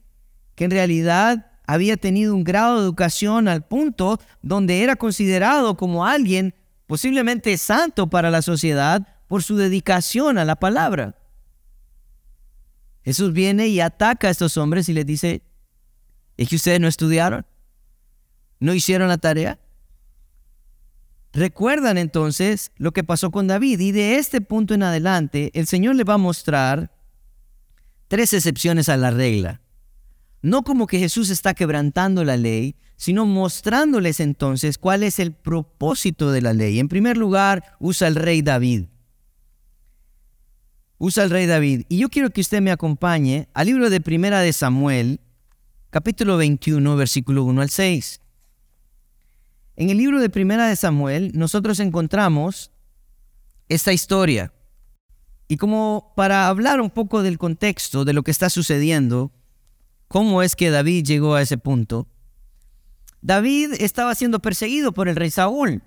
que 0.54 0.64
en 0.64 0.70
realidad 0.70 1.47
había 1.68 1.98
tenido 1.98 2.34
un 2.34 2.44
grado 2.44 2.76
de 2.76 2.82
educación 2.82 3.46
al 3.46 3.62
punto 3.62 4.18
donde 4.40 4.82
era 4.82 4.96
considerado 4.96 5.76
como 5.76 6.06
alguien 6.06 6.54
posiblemente 6.86 7.58
santo 7.58 8.08
para 8.08 8.30
la 8.30 8.40
sociedad 8.40 9.06
por 9.28 9.42
su 9.42 9.54
dedicación 9.54 10.38
a 10.38 10.46
la 10.46 10.56
palabra. 10.56 11.14
Jesús 13.04 13.34
viene 13.34 13.68
y 13.68 13.80
ataca 13.80 14.28
a 14.28 14.30
estos 14.30 14.56
hombres 14.56 14.88
y 14.88 14.94
les 14.94 15.04
dice, 15.04 15.42
¿es 16.38 16.48
que 16.48 16.56
ustedes 16.56 16.80
no 16.80 16.88
estudiaron? 16.88 17.44
¿No 18.60 18.72
hicieron 18.72 19.08
la 19.08 19.18
tarea? 19.18 19.58
Recuerdan 21.34 21.98
entonces 21.98 22.72
lo 22.78 22.92
que 22.92 23.04
pasó 23.04 23.30
con 23.30 23.46
David 23.46 23.78
y 23.80 23.92
de 23.92 24.16
este 24.16 24.40
punto 24.40 24.72
en 24.72 24.84
adelante 24.84 25.50
el 25.52 25.66
Señor 25.66 25.96
le 25.96 26.04
va 26.04 26.14
a 26.14 26.18
mostrar 26.18 26.90
tres 28.08 28.32
excepciones 28.32 28.88
a 28.88 28.96
la 28.96 29.10
regla. 29.10 29.60
No 30.42 30.62
como 30.62 30.86
que 30.86 30.98
Jesús 30.98 31.30
está 31.30 31.54
quebrantando 31.54 32.24
la 32.24 32.36
ley, 32.36 32.76
sino 32.96 33.26
mostrándoles 33.26 34.20
entonces 34.20 34.78
cuál 34.78 35.02
es 35.02 35.18
el 35.18 35.32
propósito 35.32 36.30
de 36.30 36.42
la 36.42 36.52
ley. 36.52 36.78
En 36.78 36.88
primer 36.88 37.16
lugar, 37.16 37.76
usa 37.78 38.08
el 38.08 38.14
rey 38.14 38.42
David. 38.42 38.86
usa 41.00 41.22
el 41.22 41.30
rey 41.30 41.46
David. 41.46 41.84
Y 41.88 41.98
yo 41.98 42.08
quiero 42.08 42.30
que 42.30 42.40
usted 42.40 42.60
me 42.60 42.72
acompañe 42.72 43.48
al 43.54 43.68
libro 43.68 43.88
de 43.88 44.00
Primera 44.00 44.40
de 44.40 44.52
Samuel, 44.52 45.20
capítulo 45.90 46.36
21, 46.36 46.96
versículo 46.96 47.44
1 47.44 47.62
al 47.62 47.70
6. 47.70 48.20
En 49.76 49.90
el 49.90 49.98
libro 49.98 50.20
de 50.20 50.28
Primera 50.28 50.66
de 50.66 50.74
Samuel 50.74 51.30
nosotros 51.34 51.78
encontramos 51.78 52.72
esta 53.68 53.92
historia. 53.92 54.52
Y 55.46 55.56
como 55.56 56.12
para 56.16 56.48
hablar 56.48 56.80
un 56.80 56.90
poco 56.90 57.22
del 57.22 57.38
contexto 57.38 58.04
de 58.04 58.12
lo 58.12 58.24
que 58.24 58.32
está 58.32 58.50
sucediendo, 58.50 59.32
cómo 60.08 60.42
es 60.42 60.56
que 60.56 60.70
David 60.70 61.04
llegó 61.04 61.34
a 61.34 61.42
ese 61.42 61.58
punto, 61.58 62.08
David 63.20 63.74
estaba 63.78 64.14
siendo 64.14 64.40
perseguido 64.40 64.92
por 64.92 65.08
el 65.08 65.16
rey 65.16 65.30
Saúl. 65.30 65.82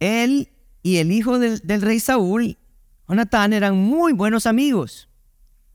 Él 0.00 0.48
y 0.82 0.96
el 0.96 1.12
hijo 1.12 1.38
del, 1.38 1.60
rey 1.82 2.00
Saúl, 2.00 2.58
Jonatán, 3.08 3.52
eran 3.52 3.76
muy 3.76 4.12
buenos 4.12 4.46
amigos. 4.46 5.08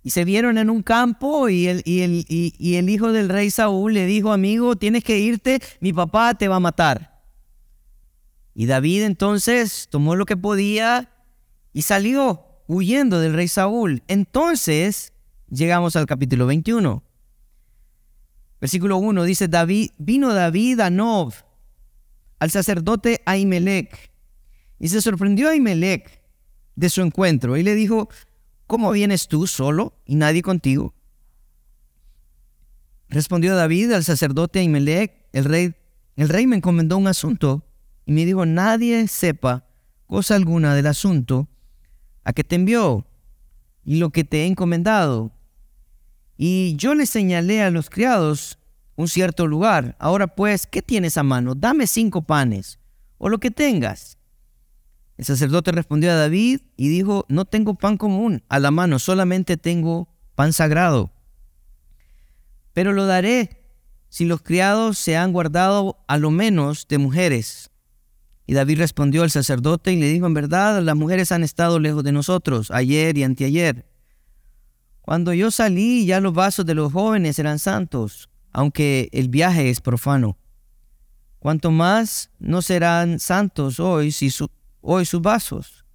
Y 0.03 0.11
se 0.11 0.25
vieron 0.25 0.57
en 0.57 0.69
un 0.69 0.83
campo 0.83 1.49
y 1.49 1.67
el, 1.67 2.89
hijo 2.89 3.11
del 3.11 3.29
rey 3.29 3.51
Saúl 3.51 3.93
le 3.93 4.05
dijo, 4.05 4.31
amigo, 4.31 4.75
tienes 4.75 5.03
que 5.03 5.19
irte, 5.19 5.61
mi 5.79 5.93
papá 5.93 6.33
te 6.33 6.47
va 6.47 6.57
a 6.57 6.61
matar. 6.61 7.21
Y 8.53 8.65
David 8.65 9.03
entonces 9.03 9.87
tomó 9.89 10.15
lo 10.15 10.25
que 10.25 10.37
podía 10.37 11.11
y 11.73 11.83
salió 11.83 12.45
huyendo 12.67 13.19
del 13.19 13.33
rey 13.33 13.47
Saúl. 13.47 14.01
Entonces 14.07 15.13
llegamos 15.49 15.95
al 15.95 16.05
capítulo 16.05 16.45
21. 16.45 17.03
Versículo 18.59 18.97
1 18.97 19.23
dice, 19.23 19.47
David, 19.47 19.91
vino 19.97 20.33
David 20.33 20.79
a 20.79 20.89
Nob, 20.89 21.33
al 22.39 22.51
sacerdote 22.51 23.21
Ahimelech, 23.25 24.11
y 24.79 24.89
se 24.89 25.01
sorprendió 25.01 25.49
Ahimelech 25.49 26.21
de 26.75 26.89
su 26.89 27.01
encuentro 27.01 27.57
y 27.57 27.63
le 27.63 27.75
dijo, 27.75 28.09
¿cómo 28.67 28.91
vienes 28.91 29.27
tú 29.27 29.47
solo 29.47 29.93
y 30.05 30.15
nadie 30.15 30.41
contigo? 30.41 30.93
Respondió 33.09 33.55
David 33.55 33.91
al 33.93 34.03
sacerdote 34.03 34.59
Ahimelech, 34.59 35.27
el 35.33 35.45
rey, 35.45 35.75
el 36.15 36.29
rey 36.29 36.47
me 36.47 36.57
encomendó 36.57 36.97
un 36.97 37.07
asunto 37.07 37.63
y 38.05 38.11
me 38.11 38.25
dijo, 38.25 38.45
nadie 38.45 39.07
sepa 39.07 39.65
cosa 40.07 40.35
alguna 40.35 40.73
del 40.75 40.87
asunto 40.87 41.47
a 42.23 42.33
que 42.33 42.43
te 42.43 42.55
envió 42.55 43.05
y 43.83 43.97
lo 43.97 44.09
que 44.09 44.23
te 44.23 44.43
he 44.43 44.45
encomendado. 44.47 45.31
Y 46.37 46.75
yo 46.77 46.93
le 46.93 47.05
señalé 47.05 47.63
a 47.63 47.71
los 47.71 47.89
criados 47.89 48.59
un 48.95 49.07
cierto 49.07 49.47
lugar. 49.47 49.95
Ahora 49.99 50.27
pues, 50.27 50.67
¿qué 50.67 50.81
tienes 50.81 51.17
a 51.17 51.23
mano? 51.23 51.55
Dame 51.55 51.87
cinco 51.87 52.21
panes, 52.21 52.79
o 53.17 53.29
lo 53.29 53.39
que 53.39 53.51
tengas. 53.51 54.17
El 55.17 55.25
sacerdote 55.25 55.71
respondió 55.71 56.11
a 56.11 56.15
David 56.15 56.61
y 56.75 56.89
dijo, 56.89 57.25
no 57.27 57.45
tengo 57.45 57.73
pan 57.73 57.97
común 57.97 58.43
a 58.49 58.59
la 58.59 58.69
mano, 58.69 58.99
solamente 58.99 59.57
tengo 59.57 60.09
pan 60.35 60.53
sagrado. 60.53 61.11
Pero 62.73 62.93
lo 62.93 63.07
daré 63.07 63.63
si 64.09 64.25
los 64.25 64.43
criados 64.43 64.99
se 64.99 65.17
han 65.17 65.33
guardado 65.33 66.03
a 66.07 66.17
lo 66.17 66.29
menos 66.29 66.87
de 66.87 66.99
mujeres. 66.99 67.71
Y 68.45 68.53
David 68.53 68.77
respondió 68.77 69.23
al 69.23 69.31
sacerdote 69.31 69.91
y 69.91 69.99
le 69.99 70.07
dijo, 70.07 70.27
en 70.27 70.35
verdad, 70.35 70.81
las 70.81 70.95
mujeres 70.95 71.31
han 71.31 71.43
estado 71.43 71.79
lejos 71.79 72.03
de 72.03 72.11
nosotros 72.11 72.69
ayer 72.69 73.17
y 73.17 73.23
anteayer. 73.23 73.86
Cuando 75.07 75.33
yo 75.33 75.51
salí, 75.51 76.05
ya 76.05 76.19
los 76.19 76.33
vasos 76.33 76.65
de 76.65 76.73
los 76.73 76.91
jóvenes 76.91 77.39
eran 77.39 77.59
santos, 77.59 78.27
aunque 78.51 79.07
el 79.13 79.29
viaje 79.29 79.69
es 79.69 79.79
profano. 79.79 80.37
Cuanto 81.39 81.71
más 81.71 82.29
no 82.39 82.61
serán 82.61 83.17
santos 83.17 83.79
hoy, 83.79 84.11
si 84.11 84.29
hoy 84.81 85.05
sus 85.05 85.21
vasos. 85.21 85.85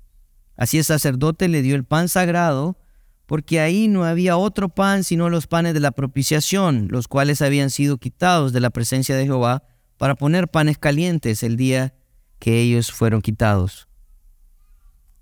Así 0.56 0.78
el 0.78 0.84
sacerdote 0.84 1.48
le 1.48 1.60
dio 1.60 1.76
el 1.76 1.84
pan 1.84 2.08
sagrado, 2.08 2.78
porque 3.26 3.60
ahí 3.60 3.86
no 3.86 4.06
había 4.06 4.38
otro 4.38 4.70
pan 4.70 5.04
sino 5.04 5.28
los 5.28 5.46
panes 5.46 5.74
de 5.74 5.80
la 5.80 5.90
propiciación, 5.90 6.88
los 6.90 7.06
cuales 7.06 7.42
habían 7.42 7.68
sido 7.68 7.98
quitados 7.98 8.54
de 8.54 8.60
la 8.60 8.70
presencia 8.70 9.14
de 9.14 9.26
Jehová 9.26 9.62
para 9.98 10.14
poner 10.14 10.48
panes 10.48 10.78
calientes 10.78 11.42
el 11.42 11.58
día 11.58 11.92
que 12.38 12.62
ellos 12.62 12.90
fueron 12.90 13.20
quitados. 13.20 13.88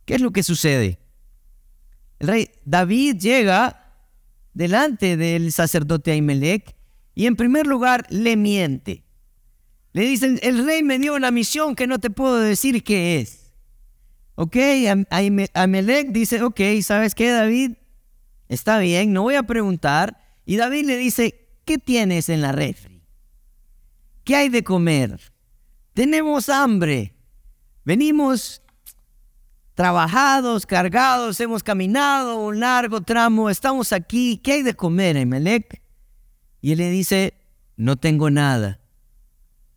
¿Qué 0.05 0.15
es 0.15 0.21
lo 0.21 0.31
que 0.31 0.45
sucede? 0.45 1.01
El 2.21 2.29
rey 2.29 2.51
David 2.65 3.17
llega 3.17 3.80
delante 4.55 5.17
del 5.17 5.53
sacerdote 5.53 6.13
Ahimelech 6.13 6.75
y 7.15 7.27
en 7.27 7.37
primer 7.37 7.67
lugar 7.67 8.07
le 8.11 8.37
miente. 8.37 9.05
Le 9.93 10.03
dicen, 10.03 10.39
el 10.43 10.65
rey 10.65 10.83
me 10.83 10.99
dio 10.99 11.15
una 11.15 11.31
misión 11.31 11.75
que 11.75 11.87
no 11.87 11.99
te 11.99 12.11
puedo 12.11 12.39
decir 12.39 12.85
qué 12.85 13.21
es. 13.21 13.53
Ok, 14.37 14.57
Ahimelech 15.53 16.13
dice, 16.13 16.43
ok, 16.43 16.61
¿sabes 16.83 17.15
qué 17.15 17.31
David? 17.31 17.73
Está 18.49 18.79
bien, 18.79 19.13
no 19.13 19.23
voy 19.23 19.35
a 19.35 19.43
preguntar. 19.43 20.19
Y 20.47 20.57
David 20.57 20.87
le 20.87 20.97
dice, 20.97 21.49
¿qué 21.65 21.79
tienes 21.79 22.29
en 22.29 22.41
la 22.41 22.53
refri? 22.53 23.03
¿Qué 24.25 24.37
hay 24.37 24.49
de 24.49 24.65
comer? 24.65 25.21
Tenemos 25.93 26.49
hambre. 26.49 27.15
Venimos 27.85 28.63
trabajados, 29.81 30.67
cargados, 30.67 31.41
hemos 31.41 31.63
caminado 31.63 32.37
un 32.37 32.61
largo 32.61 33.01
tramo, 33.01 33.49
estamos 33.49 33.95
aquí. 33.95 34.37
¿Qué 34.37 34.53
hay 34.53 34.63
de 34.63 34.75
comer, 34.75 35.17
Emelec? 35.17 35.81
Y 36.61 36.73
él 36.73 36.79
le 36.81 36.91
dice, 36.91 37.33
no 37.79 37.97
tengo 37.97 38.29
nada. 38.29 38.79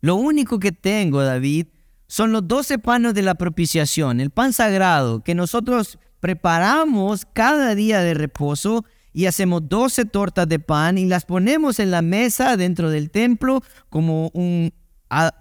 Lo 0.02 0.16
único 0.16 0.58
que 0.58 0.72
tengo, 0.72 1.22
David, 1.22 1.68
son 2.06 2.32
los 2.32 2.46
doce 2.46 2.78
panes 2.78 3.14
de 3.14 3.22
la 3.22 3.36
propiciación, 3.36 4.20
el 4.20 4.28
pan 4.28 4.52
sagrado 4.52 5.24
que 5.24 5.34
nosotros 5.34 5.98
preparamos 6.20 7.24
cada 7.32 7.74
día 7.74 8.00
de 8.00 8.12
reposo 8.12 8.84
y 9.14 9.24
hacemos 9.24 9.70
doce 9.70 10.04
tortas 10.04 10.46
de 10.46 10.58
pan 10.58 10.98
y 10.98 11.06
las 11.06 11.24
ponemos 11.24 11.78
en 11.78 11.90
la 11.90 12.02
mesa 12.02 12.58
dentro 12.58 12.90
del 12.90 13.10
templo 13.10 13.62
como 13.88 14.30
un 14.34 14.70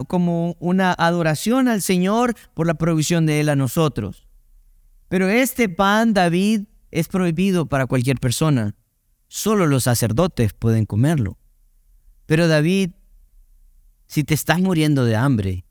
como 0.08 0.56
una 0.60 0.94
adoración 0.94 1.68
al 1.68 1.82
Señor 1.82 2.34
por 2.54 2.66
la 2.66 2.76
provisión 2.76 3.26
de 3.26 3.42
Él 3.42 3.50
a 3.50 3.58
nosotros. 3.58 4.24
Pero 5.14 5.30
este 5.30 5.70
pan, 5.70 6.16
David, 6.16 6.64
es 6.90 7.08
prohibido 7.08 7.68
para 7.68 7.86
cualquier 7.86 8.18
persona. 8.18 8.76
Solo 9.28 9.68
los 9.68 9.84
sacerdotes 9.84 10.54
pueden 10.54 10.88
comerlo. 10.88 11.38
Pero 12.26 12.48
David, 12.48 12.94
si 14.08 14.24
te 14.24 14.34
estás 14.34 14.60
muriendo 14.60 15.06
de 15.06 15.16
hambre, 15.16 15.66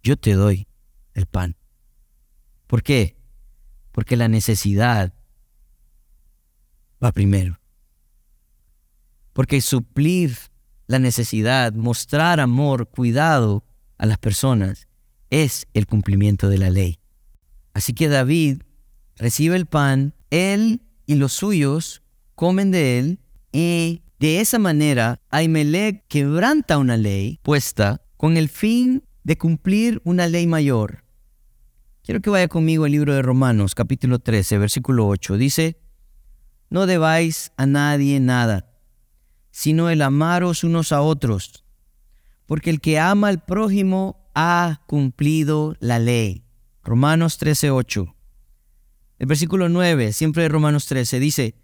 yo 0.00 0.16
te 0.16 0.34
doy 0.34 0.68
el 1.14 1.26
pan. 1.26 1.56
¿Por 2.68 2.84
qué? 2.84 3.16
Porque 3.90 4.16
la 4.16 4.28
necesidad 4.28 5.12
va 7.02 7.10
primero. 7.10 7.58
Porque 9.32 9.60
suplir 9.60 10.38
la 10.86 11.00
necesidad, 11.00 11.72
mostrar 11.72 12.38
amor, 12.38 12.88
cuidado 12.90 13.64
a 13.98 14.06
las 14.06 14.18
personas, 14.18 14.86
es 15.30 15.66
el 15.74 15.88
cumplimiento 15.88 16.48
de 16.48 16.58
la 16.58 16.70
ley. 16.70 17.00
Así 17.76 17.92
que 17.92 18.08
David 18.08 18.62
recibe 19.16 19.54
el 19.54 19.66
pan, 19.66 20.14
él 20.30 20.80
y 21.04 21.16
los 21.16 21.34
suyos 21.34 22.00
comen 22.34 22.70
de 22.70 22.98
él 22.98 23.20
y 23.52 24.00
de 24.18 24.40
esa 24.40 24.58
manera 24.58 25.20
Ahimelech 25.28 26.06
quebranta 26.08 26.78
una 26.78 26.96
ley 26.96 27.38
puesta 27.42 28.00
con 28.16 28.38
el 28.38 28.48
fin 28.48 29.04
de 29.24 29.36
cumplir 29.36 30.00
una 30.04 30.26
ley 30.26 30.46
mayor. 30.46 31.04
Quiero 32.02 32.22
que 32.22 32.30
vaya 32.30 32.48
conmigo 32.48 32.86
al 32.86 32.92
libro 32.92 33.12
de 33.12 33.20
Romanos 33.20 33.74
capítulo 33.74 34.20
13 34.20 34.56
versículo 34.56 35.06
8. 35.06 35.36
Dice, 35.36 35.78
no 36.70 36.86
debáis 36.86 37.52
a 37.58 37.66
nadie 37.66 38.20
nada 38.20 38.72
sino 39.50 39.90
el 39.90 40.00
amaros 40.00 40.64
unos 40.64 40.92
a 40.92 41.02
otros, 41.02 41.62
porque 42.46 42.70
el 42.70 42.80
que 42.80 42.98
ama 42.98 43.28
al 43.28 43.44
prójimo 43.44 44.30
ha 44.34 44.80
cumplido 44.86 45.76
la 45.78 45.98
ley. 45.98 46.45
Romanos 46.86 47.36
13:8. 47.38 48.14
El 49.18 49.26
versículo 49.26 49.68
9, 49.68 50.12
siempre 50.12 50.44
de 50.44 50.48
Romanos 50.48 50.86
13, 50.86 51.18
dice, 51.18 51.56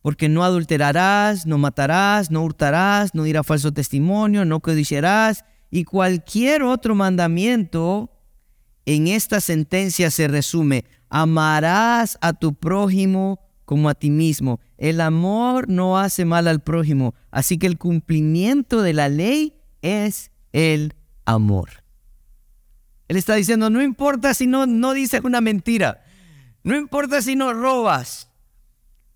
porque 0.00 0.30
no 0.30 0.44
adulterarás, 0.44 1.46
no 1.46 1.58
matarás, 1.58 2.30
no 2.30 2.42
hurtarás, 2.42 3.14
no 3.14 3.24
dirás 3.24 3.46
falso 3.46 3.72
testimonio, 3.72 4.46
no 4.46 4.60
codiciarás, 4.60 5.44
y 5.70 5.84
cualquier 5.84 6.62
otro 6.62 6.94
mandamiento 6.94 8.10
en 8.86 9.08
esta 9.08 9.40
sentencia 9.40 10.10
se 10.10 10.26
resume, 10.26 10.86
amarás 11.10 12.16
a 12.22 12.32
tu 12.32 12.54
prójimo 12.54 13.40
como 13.66 13.90
a 13.90 13.94
ti 13.94 14.10
mismo. 14.10 14.58
El 14.78 15.02
amor 15.02 15.68
no 15.68 15.98
hace 15.98 16.24
mal 16.24 16.48
al 16.48 16.62
prójimo, 16.62 17.14
así 17.30 17.58
que 17.58 17.66
el 17.66 17.78
cumplimiento 17.78 18.80
de 18.80 18.94
la 18.94 19.08
ley 19.08 19.54
es 19.82 20.30
el 20.52 20.94
amor. 21.26 21.81
Él 23.12 23.18
está 23.18 23.34
diciendo, 23.34 23.68
no 23.68 23.82
importa 23.82 24.32
si 24.32 24.46
no, 24.46 24.66
no 24.66 24.94
dices 24.94 25.20
una 25.22 25.42
mentira, 25.42 26.02
no 26.64 26.74
importa 26.74 27.20
si 27.20 27.36
no 27.36 27.52
robas, 27.52 28.30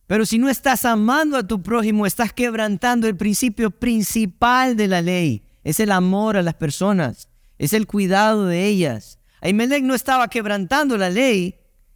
pero 0.07 0.27
si 0.27 0.37
no 0.37 0.51
estás 0.51 0.85
amando 0.85 1.39
a 1.39 1.47
tu 1.47 1.63
prójimo, 1.63 2.05
estás 2.05 2.31
quebrantando 2.31 3.09
el 3.09 3.17
principio 3.17 3.71
principal 3.71 4.77
de 4.77 4.89
la 4.89 5.01
ley. 5.01 5.45
Es 5.65 5.81
el 5.81 5.93
amor 5.93 6.37
a 6.37 6.43
las 6.43 6.53
personas, 6.53 7.31
es 7.57 7.73
el 7.73 7.87
cuidado 7.87 8.45
de 8.45 8.67
ellas. 8.67 9.19
Ahimelech 9.41 9.83
no 9.83 9.95
estaba 9.95 10.29
quebrantando 10.29 10.99
la 10.99 11.09
ley, 11.09 11.55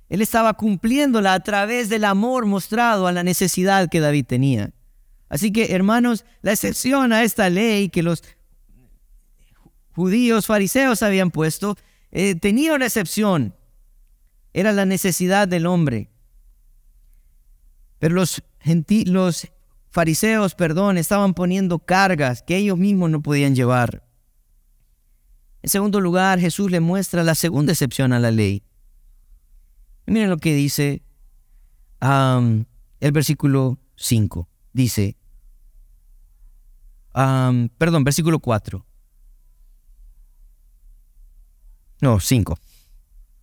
Él 0.09 0.23
estaba 0.23 0.55
cumpliéndola 0.55 1.35
a 1.35 1.41
través 1.41 1.91
del 1.91 2.07
amor 2.07 2.47
mostrado 2.47 3.09
a 3.09 3.13
la 3.13 3.23
necesidad 3.23 3.91
que 3.91 4.01
David 4.01 4.25
tenía. 4.25 4.73
Así 5.29 5.53
que, 5.53 5.75
hermanos, 5.75 6.25
la 6.41 6.53
excepción 6.53 7.13
a 7.13 7.25
esta 7.25 7.51
ley 7.51 7.91
que 7.91 8.03
los 8.03 8.23
judíos 9.93 10.47
fariseos 10.47 11.03
habían 11.03 11.31
puesto 11.31 11.77
eh, 12.13 12.35
tenía 12.35 12.75
una 12.75 12.87
excepción. 12.87 13.55
Era 14.53 14.73
la 14.73 14.85
necesidad 14.85 15.47
del 15.47 15.67
hombre. 15.67 16.11
Pero 17.99 18.15
los, 18.15 18.43
los 19.07 19.49
fariseos, 19.91 20.55
perdón, 20.55 20.99
estaban 20.99 21.35
poniendo 21.35 21.79
cargas 21.79 22.43
que 22.43 22.57
ellos 22.57 22.79
mismos 22.79 23.11
no 23.11 23.23
podían 23.23 23.55
llevar. 23.55 24.05
En 25.63 25.69
segundo 25.69 26.01
lugar, 26.01 26.41
Jesús 26.41 26.71
le 26.71 26.81
muestra 26.81 27.23
la 27.23 27.35
segunda 27.35 27.73
excepción 27.73 28.13
a 28.13 28.19
la 28.19 28.31
ley. 28.31 28.63
miren 30.07 30.31
lo 30.31 30.39
que 30.39 30.55
dice 30.55 31.03
el 32.01 33.13
versículo 33.13 33.79
5. 33.97 34.49
Dice, 34.73 35.17
perdón, 37.13 38.05
versículo 38.05 38.39
4. 38.39 38.87
No, 42.01 42.19
5. 42.19 42.59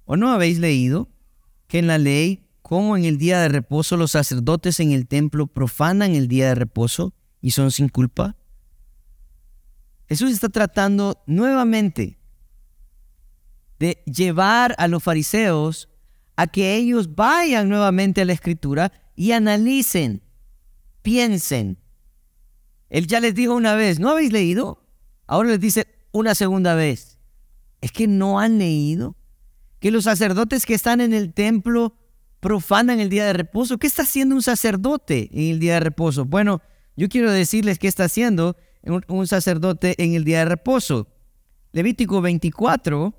¿O 0.05 0.17
no 0.17 0.31
habéis 0.31 0.59
leído 0.59 1.09
que 1.67 1.79
en 1.79 1.87
la 1.87 1.97
ley, 1.97 2.49
como 2.61 2.97
en 2.97 3.05
el 3.05 3.17
día 3.17 3.39
de 3.39 3.49
reposo, 3.49 3.97
los 3.97 4.11
sacerdotes 4.11 4.79
en 4.79 4.91
el 4.91 5.07
templo 5.07 5.47
profanan 5.47 6.15
el 6.15 6.27
día 6.27 6.49
de 6.49 6.55
reposo 6.55 7.13
y 7.41 7.51
son 7.51 7.71
sin 7.71 7.89
culpa? 7.89 8.35
Jesús 10.07 10.31
está 10.31 10.49
tratando 10.49 11.21
nuevamente 11.27 12.17
de 13.79 14.01
llevar 14.05 14.73
a 14.77 14.87
los 14.87 15.03
fariseos 15.03 15.89
a 16.35 16.47
que 16.47 16.75
ellos 16.75 17.15
vayan 17.15 17.69
nuevamente 17.69 18.21
a 18.21 18.25
la 18.25 18.33
escritura 18.33 18.91
y 19.15 19.33
analicen, 19.33 20.23
piensen. 21.01 21.77
Él 22.89 23.07
ya 23.07 23.19
les 23.19 23.35
dijo 23.35 23.53
una 23.53 23.75
vez, 23.75 23.99
¿no 23.99 24.09
habéis 24.09 24.31
leído? 24.31 24.83
Ahora 25.25 25.49
les 25.49 25.59
dice 25.59 25.87
una 26.11 26.35
segunda 26.35 26.73
vez. 26.73 27.16
Es 27.81 27.91
que 27.91 28.07
no 28.07 28.39
han 28.39 28.57
leído 28.57 29.15
que 29.79 29.91
los 29.91 30.05
sacerdotes 30.05 30.65
que 30.65 30.73
están 30.73 31.01
en 31.01 31.13
el 31.13 31.33
templo 31.33 31.95
profanan 32.39 32.99
el 32.99 33.09
día 33.09 33.25
de 33.25 33.33
reposo. 33.33 33.77
¿Qué 33.77 33.87
está 33.87 34.03
haciendo 34.03 34.35
un 34.35 34.41
sacerdote 34.41 35.29
en 35.31 35.51
el 35.51 35.59
día 35.59 35.75
de 35.75 35.79
reposo? 35.81 36.25
Bueno, 36.25 36.61
yo 36.95 37.09
quiero 37.09 37.31
decirles 37.31 37.79
qué 37.79 37.87
está 37.87 38.05
haciendo 38.05 38.55
un, 39.07 39.27
sacerdote 39.27 39.95
en 40.03 40.13
el 40.13 40.23
día 40.23 40.39
de 40.39 40.45
reposo. 40.45 41.07
Levítico 41.71 42.21
24, 42.21 43.13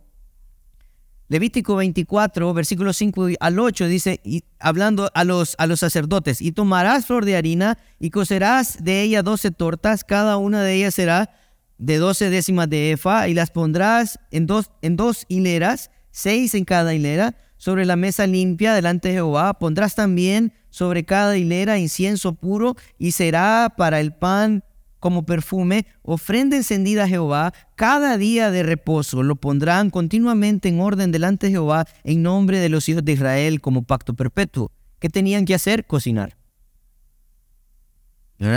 Levítico 1.29 1.77
24, 1.77 2.55
versículos 2.55 2.97
5 2.97 3.29
al 3.39 3.59
8 3.59 3.87
dice, 3.87 4.21
hablando 4.59 5.11
a 5.15 5.25
los, 5.25 5.55
a 5.59 5.67
los 5.67 5.81
sacerdotes, 5.81 6.41
y 6.41 6.53
tomarás 6.53 7.07
flor 7.07 7.25
de 7.27 7.37
harina 7.37 7.79
y 8.01 8.11
cocerás 8.11 8.83
de 8.83 9.03
ella 9.03 9.23
doce 9.23 9.51
tortas, 9.51 10.05
cada 10.05 10.39
una 10.39 10.63
de 10.63 10.75
ellas 10.75 10.95
será 10.95 11.38
de 11.79 11.97
doce 11.97 12.31
décimas 12.31 12.69
de 12.69 12.93
efa, 12.93 13.29
y 13.29 13.35
las 13.35 13.51
pondrás 13.51 14.19
en 14.31 14.47
dos, 14.47 14.71
en 14.83 14.97
dos 14.97 15.25
hileras, 15.29 15.91
seis 16.11 16.55
en 16.55 16.65
cada 16.65 16.95
hilera, 16.95 17.37
sobre 17.57 17.87
la 17.87 17.97
mesa 17.97 18.27
limpia 18.27 18.75
delante 18.75 19.09
de 19.09 19.15
Jehová. 19.15 19.55
Pondrás 19.55 19.95
también 19.95 20.53
sobre 20.71 21.05
cada 21.05 21.37
hilera 21.37 21.79
incienso 21.79 22.35
puro, 22.35 22.77
y 22.99 23.13
será 23.13 23.75
para 23.77 24.01
el 24.01 24.13
pan 24.13 24.63
como 25.01 25.25
perfume, 25.25 25.87
ofrenda 26.03 26.57
encendida 26.57 27.05
a 27.05 27.09
Jehová, 27.09 27.55
cada 27.77 28.19
día 28.19 28.51
de 28.51 28.63
reposo 28.63 29.23
lo 29.23 29.37
pondrán 29.37 29.91
continuamente 29.91 30.69
en 30.69 30.81
orden 30.81 31.13
delante 31.13 31.47
de 31.47 31.53
Jehová 31.53 31.87
en 32.05 32.23
nombre 32.23 32.59
de 32.59 32.69
los 32.69 32.89
hijos 32.89 33.05
de 33.05 33.13
Israel 33.13 33.61
como 33.61 33.83
pacto 33.83 34.15
perpetuo. 34.15 34.73
¿Qué 34.99 35.09
tenían 35.09 35.45
que 35.45 35.55
hacer? 35.55 35.87
Cocinar. 35.87 36.37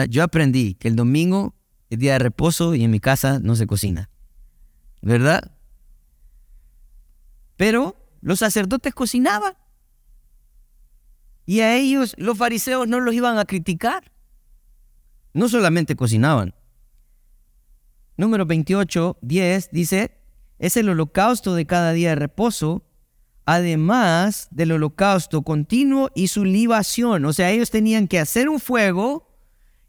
Yo 0.10 0.24
aprendí 0.24 0.76
que 0.76 0.88
el 0.88 0.96
domingo 0.96 1.56
es 1.92 2.00
día 2.00 2.14
de 2.14 2.20
reposo 2.20 2.74
y 2.74 2.86
en 2.86 2.90
mi 2.90 3.02
casa 3.02 3.40
no 3.40 3.56
se 3.56 3.68
cocina. 3.68 4.10
¿Verdad? 5.02 5.52
Pero 7.58 7.98
los 8.22 8.40
sacerdotes 8.40 8.94
cocinaban. 8.94 9.56
Y 11.46 11.60
a 11.60 11.76
ellos 11.76 12.16
los 12.18 12.38
fariseos 12.38 12.88
no 12.88 13.02
los 13.02 13.14
iban 13.14 13.38
a 13.38 13.46
criticar. 13.46 14.10
No 15.34 15.50
solamente 15.50 15.98
cocinaban. 15.98 16.56
Número 18.16 18.46
28, 18.46 19.18
10 19.22 19.70
dice, 19.72 20.18
es 20.60 20.78
el 20.78 20.88
holocausto 20.88 21.56
de 21.56 21.66
cada 21.66 21.92
día 21.92 22.10
de 22.10 22.16
reposo, 22.16 22.86
además 23.46 24.48
del 24.52 24.72
holocausto 24.72 25.42
continuo 25.42 26.10
y 26.16 26.30
su 26.30 26.46
libación. 26.46 27.26
O 27.26 27.34
sea, 27.34 27.52
ellos 27.52 27.70
tenían 27.70 28.08
que 28.08 28.20
hacer 28.20 28.48
un 28.48 28.62
fuego 28.62 29.28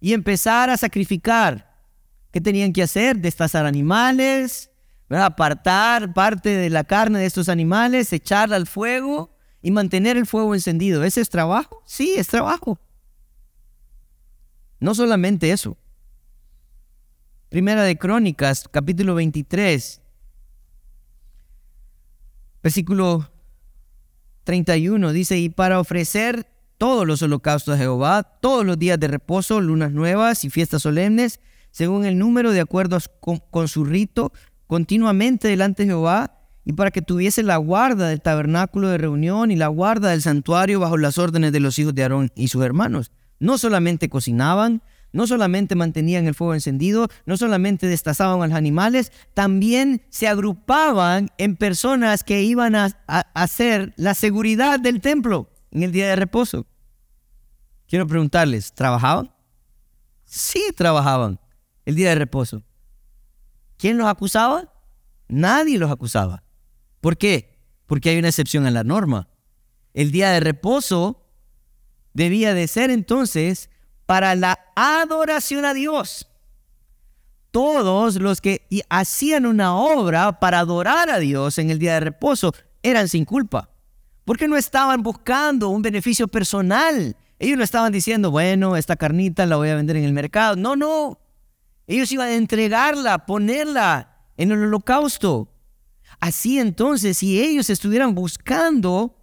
y 0.01 0.15
empezar 0.15 0.69
a 0.69 0.77
sacrificar. 0.77 1.72
¿Qué 2.33 2.41
tenían 2.41 2.73
que 2.73 2.83
hacer? 2.83 3.19
Destazar 3.19 3.67
animales, 3.67 4.71
apartar 5.11 6.15
parte 6.15 6.49
de 6.49 6.71
la 6.71 6.85
carne 6.85 7.19
de 7.19 7.27
estos 7.27 7.49
animales, 7.49 8.13
echarla 8.13 8.57
al 8.57 8.67
fuego 8.67 9.37
y 9.61 9.71
mantener 9.71 10.17
el 10.17 10.27
fuego 10.27 10.55
encendido. 10.55 11.05
¿Ese 11.05 11.21
es 11.21 11.29
trabajo? 11.29 11.83
Sí, 11.87 12.15
es 12.17 12.29
trabajo. 12.29 12.81
No 14.81 14.95
solamente 14.95 15.53
eso. 15.53 15.77
Primera 17.51 17.83
de 17.83 17.99
Crónicas, 17.99 18.67
capítulo 18.71 19.15
23, 19.15 20.01
versículo 22.63 23.31
31, 24.45 25.13
dice, 25.13 25.39
y 25.39 25.51
para 25.51 25.79
ofrecer 25.79 26.47
todos 26.79 27.07
los 27.07 27.21
holocaustos 27.21 27.75
a 27.75 27.79
Jehová, 27.79 28.23
todos 28.23 28.65
los 28.65 28.79
días 28.79 28.99
de 28.99 29.07
reposo, 29.09 29.61
lunas 29.61 29.93
nuevas 29.93 30.45
y 30.45 30.51
fiestas 30.51 30.83
solemnes, 30.83 31.41
según 31.73 32.05
el 32.05 32.19
número 32.19 32.53
de 32.53 32.61
acuerdo 32.61 32.99
con 33.51 33.67
su 33.67 33.85
rito, 33.85 34.33
continuamente 34.69 35.49
delante 35.49 35.83
de 35.83 35.89
Jehová 35.89 36.39
y 36.65 36.75
para 36.75 36.91
que 36.91 37.03
tuviese 37.03 37.43
la 37.43 37.57
guarda 37.57 38.09
del 38.09 38.21
tabernáculo 38.21 38.89
de 38.89 38.99
reunión 38.99 39.51
y 39.51 39.57
la 39.57 39.67
guarda 39.67 40.11
del 40.11 40.23
santuario 40.23 40.81
bajo 40.81 40.97
las 40.97 41.19
órdenes 41.19 41.53
de 41.53 41.61
los 41.61 41.79
hijos 41.79 41.95
de 41.95 42.03
Aarón 42.03 42.31
y 42.37 42.49
sus 42.49 42.65
hermanos. 42.65 43.11
No 43.41 43.59
solamente 43.59 44.09
cocinaban, 44.09 44.83
no 45.13 45.27
solamente 45.27 45.75
mantenían 45.75 46.27
el 46.27 46.35
fuego 46.35 46.55
encendido, 46.55 47.09
no 47.27 47.37
solamente 47.37 47.87
destazaban 47.87 48.41
a 48.41 48.47
los 48.47 48.57
animales, 48.57 49.13
también 49.35 50.03
se 50.09 50.29
agrupaban 50.29 51.31
en 51.39 51.57
personas 51.57 52.23
que 52.23 52.43
iban 52.43 52.77
a, 52.77 52.97
hacer 53.35 53.93
la 53.97 54.15
seguridad 54.15 54.79
del 54.79 55.01
templo 55.01 55.51
en 55.71 55.83
el 55.83 55.93
día 55.93 56.09
de 56.09 56.17
reposo. 56.17 56.67
Quiero 57.89 58.07
preguntarles, 58.07 58.73
¿trabajaban? 58.73 59.31
Sí, 60.25 60.63
trabajaban 60.75 61.42
el 61.85 61.95
día 61.95 62.11
de 62.11 62.15
reposo. 62.17 62.63
¿Quién 63.77 63.99
los 63.99 64.07
acusaba? 64.07 64.73
Nadie 65.29 65.79
los 65.79 65.91
acusaba. 65.91 66.43
¿Por 67.01 67.17
qué? 67.17 67.59
Porque 67.87 68.11
hay 68.11 68.19
una 68.19 68.29
excepción 68.29 68.67
a 68.67 68.71
la 68.71 68.85
norma. 68.85 69.29
El 69.93 70.13
día 70.13 70.31
de 70.31 70.41
reposo 70.41 71.27
debía 72.15 72.55
de 72.55 72.69
ser 72.69 72.91
entonces 72.91 73.71
para 74.07 74.35
la 74.35 74.59
adoración 74.77 75.65
a 75.65 75.75
Dios. 75.75 76.29
Todos 77.51 78.17
los 78.17 78.41
que 78.41 78.67
hacían 78.89 79.47
una 79.47 79.77
obra 79.77 80.39
para 80.39 80.61
adorar 80.61 81.11
a 81.11 81.19
Dios 81.19 81.59
en 81.59 81.71
el 81.71 81.79
día 81.79 81.95
de 81.95 82.01
reposo 82.01 82.55
eran 82.83 83.09
sin 83.09 83.25
culpa. 83.25 83.71
Porque 84.25 84.49
no 84.49 84.57
estaban 84.57 85.03
buscando 85.03 85.69
un 85.69 85.83
beneficio 85.83 86.29
personal. 86.29 87.17
Ellos 87.39 87.59
no 87.59 87.65
estaban 87.65 87.93
diciendo, 87.93 88.31
bueno, 88.31 88.77
esta 88.77 88.97
carnita 88.97 89.45
la 89.47 89.57
voy 89.57 89.69
a 89.69 89.75
vender 89.75 89.97
en 89.97 90.05
el 90.05 90.13
mercado. 90.13 90.57
No, 90.57 90.77
no. 90.77 91.19
Ellos 91.87 92.11
iban 92.13 92.29
a 92.29 92.35
entregarla, 92.35 93.27
ponerla 93.27 94.27
en 94.37 94.53
el 94.53 94.63
holocausto. 94.63 95.53
Así 96.21 96.59
entonces, 96.59 97.19
si 97.19 97.41
ellos 97.41 97.71
estuvieran 97.71 98.15
buscando 98.15 99.17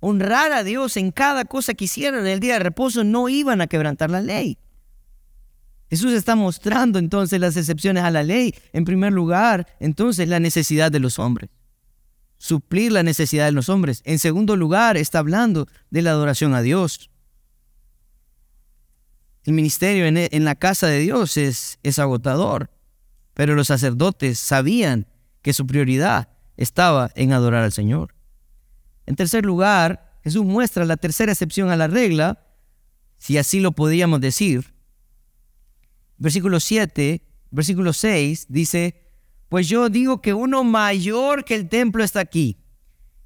honrar 0.00 0.52
a 0.52 0.64
Dios 0.64 0.96
en 0.96 1.12
cada 1.12 1.44
cosa 1.44 1.74
que 1.74 1.84
hicieran 1.84 2.20
en 2.20 2.26
el 2.26 2.40
día 2.40 2.54
de 2.54 2.58
reposo, 2.58 3.04
no 3.04 3.28
iban 3.28 3.60
a 3.60 3.68
quebrantar 3.68 4.10
la 4.10 4.20
ley. 4.20 4.58
Jesús 5.88 6.12
está 6.14 6.34
mostrando 6.34 6.98
entonces 6.98 7.38
las 7.38 7.56
excepciones 7.56 8.02
a 8.02 8.10
la 8.10 8.22
ley. 8.22 8.54
En 8.72 8.84
primer 8.84 9.12
lugar, 9.12 9.66
entonces 9.78 10.26
la 10.26 10.40
necesidad 10.40 10.90
de 10.90 11.00
los 11.00 11.18
hombres. 11.18 11.50
Suplir 12.38 12.90
la 12.90 13.02
necesidad 13.02 13.44
de 13.44 13.52
los 13.52 13.68
hombres. 13.68 14.00
En 14.04 14.18
segundo 14.18 14.56
lugar, 14.56 14.96
está 14.96 15.20
hablando 15.20 15.68
de 15.90 16.02
la 16.02 16.10
adoración 16.10 16.54
a 16.54 16.62
Dios. 16.62 17.11
El 19.44 19.54
ministerio 19.54 20.06
en, 20.06 20.16
en 20.16 20.44
la 20.44 20.54
casa 20.54 20.86
de 20.86 21.00
Dios 21.00 21.36
es, 21.36 21.78
es 21.82 21.98
agotador, 21.98 22.70
pero 23.34 23.54
los 23.54 23.68
sacerdotes 23.68 24.38
sabían 24.38 25.06
que 25.42 25.52
su 25.52 25.66
prioridad 25.66 26.28
estaba 26.56 27.10
en 27.14 27.32
adorar 27.32 27.64
al 27.64 27.72
Señor. 27.72 28.14
En 29.06 29.16
tercer 29.16 29.44
lugar, 29.44 30.18
Jesús 30.22 30.44
muestra 30.44 30.84
la 30.84 30.96
tercera 30.96 31.32
excepción 31.32 31.70
a 31.70 31.76
la 31.76 31.88
regla, 31.88 32.46
si 33.18 33.38
así 33.38 33.60
lo 33.60 33.72
podríamos 33.72 34.20
decir. 34.20 34.74
Versículo 36.18 36.60
7, 36.60 37.24
versículo 37.50 37.92
6 37.92 38.46
dice, 38.48 39.02
pues 39.48 39.68
yo 39.68 39.88
digo 39.88 40.22
que 40.22 40.34
uno 40.34 40.62
mayor 40.64 41.44
que 41.44 41.54
el 41.54 41.68
templo 41.68 42.04
está 42.04 42.20
aquí. 42.20 42.58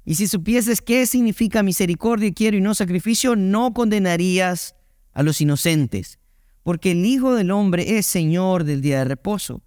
Y 0.03 0.15
si 0.15 0.27
supieses 0.27 0.81
qué 0.81 1.05
significa 1.05 1.63
misericordia 1.63 2.33
quiero 2.33 2.57
y 2.57 2.61
no 2.61 2.73
sacrificio, 2.73 3.35
no 3.35 3.73
condenarías 3.73 4.75
a 5.17 5.23
los 5.23 5.41
inocentes, 5.41 6.19
porque 6.61 6.91
el 6.91 7.03
Hijo 7.03 7.33
del 7.33 7.49
Hombre 7.49 7.97
es 7.97 8.05
Señor 8.05 8.63
del 8.65 8.81
día 8.81 8.99
de 8.99 9.05
reposo. 9.05 9.63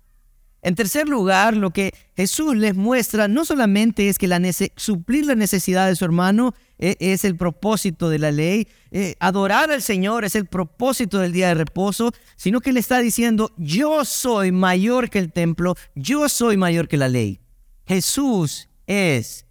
En 0.63 0.77
tercer 0.77 1.09
lugar, 1.09 1.57
lo 1.57 1.71
que 1.71 1.93
Jesús 2.15 2.57
les 2.57 2.77
muestra 2.77 3.27
no 3.27 3.45
solamente 3.45 4.09
es 4.09 4.17
que 4.17 4.29
la 4.29 4.41
suplir 4.77 5.27
la 5.27 5.35
necesidad 5.35 5.89
de 5.89 5.97
su 5.97 6.05
hermano 6.05 6.55
e, 6.79 6.97
es, 7.01 7.25
el 7.25 7.35
propósito 7.35 8.09
de 8.11 8.21
la 8.21 8.31
ley, 8.31 8.69
eh, 8.93 9.17
adorar 9.19 9.73
al 9.73 9.83
Señor 9.83 10.25
es 10.25 10.37
el 10.37 10.47
propósito 10.47 11.19
del 11.19 11.33
día 11.33 11.49
de 11.49 11.55
reposo, 11.55 12.13
sino 12.37 12.61
que 12.61 12.73
le 12.73 12.79
está 12.79 13.01
diciendo, 13.01 13.51
yo 13.57 14.05
soy 14.05 14.53
mayor 14.53 15.11
que 15.11 15.19
el 15.19 15.33
templo, 15.33 15.75
yo 15.97 16.29
soy 16.29 16.57
mayor 16.57 16.87
que 16.87 16.97
la 16.97 17.09
ley. 17.09 17.41
Jesús 17.87 18.69
es 18.87 19.47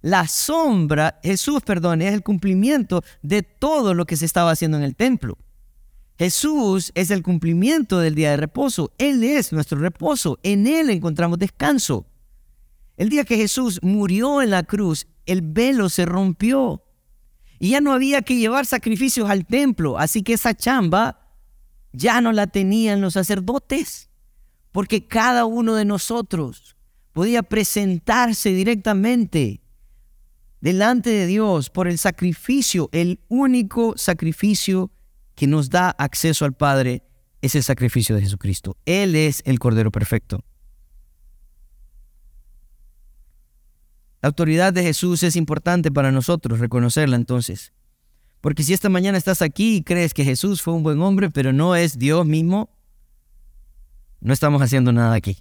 la 0.00 0.28
sombra, 0.28 1.18
Jesús, 1.22 1.62
perdón, 1.62 2.02
es 2.02 2.14
el 2.14 2.22
cumplimiento 2.22 3.02
de 3.22 3.42
todo 3.42 3.94
lo 3.94 4.06
que 4.06 4.16
se 4.16 4.26
estaba 4.26 4.52
haciendo 4.52 4.76
en 4.76 4.84
el 4.84 4.94
templo. 4.94 5.36
Jesús 6.18 6.90
es 6.94 7.10
el 7.10 7.22
cumplimiento 7.22 7.98
del 8.00 8.14
día 8.14 8.30
de 8.30 8.36
reposo. 8.36 8.92
Él 8.98 9.22
es 9.22 9.52
nuestro 9.52 9.78
reposo. 9.78 10.38
En 10.42 10.66
Él 10.66 10.90
encontramos 10.90 11.38
descanso. 11.38 12.06
El 12.96 13.08
día 13.08 13.24
que 13.24 13.36
Jesús 13.36 13.78
murió 13.82 14.42
en 14.42 14.50
la 14.50 14.64
cruz, 14.64 15.06
el 15.26 15.42
velo 15.42 15.88
se 15.88 16.04
rompió. 16.04 16.82
Y 17.60 17.70
ya 17.70 17.80
no 17.80 17.92
había 17.92 18.22
que 18.22 18.36
llevar 18.36 18.66
sacrificios 18.66 19.30
al 19.30 19.46
templo. 19.46 19.98
Así 19.98 20.22
que 20.22 20.32
esa 20.32 20.54
chamba 20.54 21.20
ya 21.92 22.20
no 22.20 22.32
la 22.32 22.48
tenían 22.48 23.00
los 23.00 23.14
sacerdotes. 23.14 24.10
Porque 24.72 25.06
cada 25.06 25.44
uno 25.44 25.74
de 25.74 25.84
nosotros 25.84 26.76
podía 27.12 27.44
presentarse 27.44 28.52
directamente 28.52 29.60
delante 30.60 31.10
de 31.10 31.26
Dios 31.26 31.70
por 31.70 31.88
el 31.88 31.98
sacrificio, 31.98 32.88
el 32.92 33.20
único 33.28 33.94
sacrificio 33.96 34.90
que 35.34 35.46
nos 35.46 35.70
da 35.70 35.90
acceso 35.90 36.44
al 36.44 36.54
Padre 36.54 37.02
es 37.42 37.54
el 37.54 37.62
sacrificio 37.62 38.16
de 38.16 38.22
Jesucristo. 38.22 38.76
Él 38.84 39.14
es 39.14 39.42
el 39.46 39.58
Cordero 39.58 39.90
Perfecto. 39.90 40.44
La 44.20 44.28
autoridad 44.28 44.72
de 44.72 44.82
Jesús 44.82 45.22
es 45.22 45.36
importante 45.36 45.92
para 45.92 46.10
nosotros 46.10 46.58
reconocerla 46.58 47.14
entonces. 47.14 47.72
Porque 48.40 48.64
si 48.64 48.72
esta 48.72 48.88
mañana 48.88 49.18
estás 49.18 49.42
aquí 49.42 49.76
y 49.76 49.82
crees 49.82 50.12
que 50.12 50.24
Jesús 50.24 50.60
fue 50.62 50.74
un 50.74 50.82
buen 50.82 51.00
hombre, 51.00 51.30
pero 51.30 51.52
no 51.52 51.76
es 51.76 51.98
Dios 51.98 52.26
mismo, 52.26 52.70
no 54.20 54.32
estamos 54.32 54.60
haciendo 54.60 54.92
nada 54.92 55.14
aquí. 55.14 55.38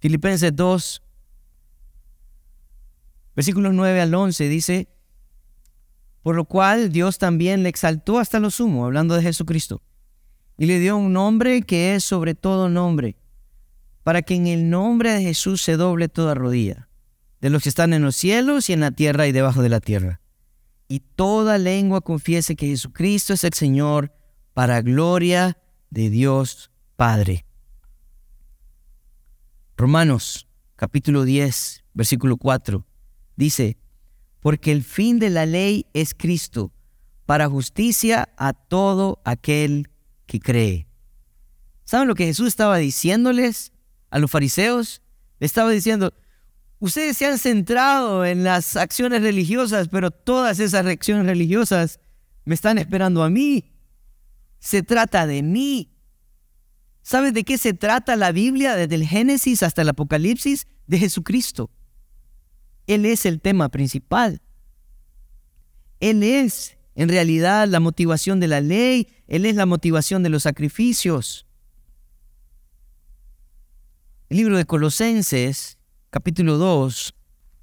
Filipenses 0.00 0.54
2, 0.54 1.02
Versículos 3.34 3.74
9 3.74 4.00
al 4.00 4.14
11 4.14 4.48
dice, 4.48 4.88
por 6.22 6.36
lo 6.36 6.46
cual 6.46 6.90
Dios 6.90 7.18
también 7.18 7.62
le 7.62 7.68
exaltó 7.68 8.18
hasta 8.18 8.40
lo 8.40 8.50
sumo, 8.50 8.86
hablando 8.86 9.14
de 9.14 9.22
Jesucristo, 9.22 9.82
y 10.56 10.66
le 10.66 10.78
dio 10.78 10.96
un 10.96 11.12
nombre 11.12 11.62
que 11.62 11.94
es 11.94 12.04
sobre 12.04 12.34
todo 12.34 12.68
nombre, 12.68 13.16
para 14.04 14.22
que 14.22 14.34
en 14.34 14.46
el 14.46 14.70
nombre 14.70 15.12
de 15.12 15.22
Jesús 15.22 15.62
se 15.62 15.76
doble 15.76 16.08
toda 16.08 16.34
rodilla, 16.34 16.88
de 17.40 17.50
los 17.50 17.62
que 17.62 17.68
están 17.68 17.92
en 17.92 18.02
los 18.02 18.16
cielos 18.16 18.70
y 18.70 18.72
en 18.72 18.80
la 18.80 18.92
tierra 18.92 19.26
y 19.26 19.32
debajo 19.32 19.62
de 19.62 19.68
la 19.68 19.80
tierra, 19.80 20.20
y 20.88 21.00
toda 21.00 21.58
lengua 21.58 22.00
confiese 22.00 22.56
que 22.56 22.68
Jesucristo 22.68 23.34
es 23.34 23.44
el 23.44 23.52
Señor, 23.52 24.14
para 24.54 24.80
gloria 24.80 25.58
de 25.90 26.08
Dios 26.08 26.70
Padre. 26.96 27.44
Romanos 29.76 30.46
capítulo 30.76 31.24
10, 31.24 31.84
versículo 31.92 32.36
4. 32.36 32.86
Dice, 33.36 33.76
porque 34.40 34.72
el 34.72 34.84
fin 34.84 35.18
de 35.18 35.30
la 35.30 35.46
ley 35.46 35.86
es 35.94 36.14
Cristo, 36.14 36.72
para 37.26 37.48
justicia 37.48 38.28
a 38.36 38.52
todo 38.52 39.20
aquel 39.24 39.88
que 40.26 40.40
cree. 40.40 40.86
¿Saben 41.84 42.08
lo 42.08 42.14
que 42.14 42.26
Jesús 42.26 42.48
estaba 42.48 42.78
diciéndoles 42.78 43.72
a 44.10 44.18
los 44.18 44.30
fariseos? 44.30 45.02
Estaba 45.40 45.70
diciendo, 45.70 46.14
ustedes 46.78 47.16
se 47.16 47.26
han 47.26 47.38
centrado 47.38 48.24
en 48.24 48.44
las 48.44 48.76
acciones 48.76 49.22
religiosas, 49.22 49.88
pero 49.88 50.10
todas 50.10 50.60
esas 50.60 50.86
acciones 50.86 51.26
religiosas 51.26 52.00
me 52.44 52.54
están 52.54 52.78
esperando 52.78 53.22
a 53.22 53.30
mí. 53.30 53.72
Se 54.58 54.82
trata 54.82 55.26
de 55.26 55.42
mí. 55.42 55.90
¿Sabes 57.02 57.34
de 57.34 57.44
qué 57.44 57.58
se 57.58 57.74
trata 57.74 58.16
la 58.16 58.32
Biblia 58.32 58.76
desde 58.76 58.94
el 58.94 59.06
Génesis 59.06 59.62
hasta 59.62 59.82
el 59.82 59.90
Apocalipsis? 59.90 60.66
De 60.86 60.98
Jesucristo. 60.98 61.70
Él 62.86 63.06
es 63.06 63.24
el 63.26 63.40
tema 63.40 63.68
principal. 63.70 64.42
Él 66.00 66.22
es, 66.22 66.76
en 66.94 67.08
realidad, 67.08 67.66
la 67.66 67.80
motivación 67.80 68.40
de 68.40 68.48
la 68.48 68.60
ley. 68.60 69.08
Él 69.26 69.46
es 69.46 69.56
la 69.56 69.66
motivación 69.66 70.22
de 70.22 70.28
los 70.28 70.42
sacrificios. 70.42 71.46
El 74.28 74.38
libro 74.38 74.56
de 74.56 74.66
Colosenses, 74.66 75.78
capítulo 76.10 76.58
2, 76.58 77.14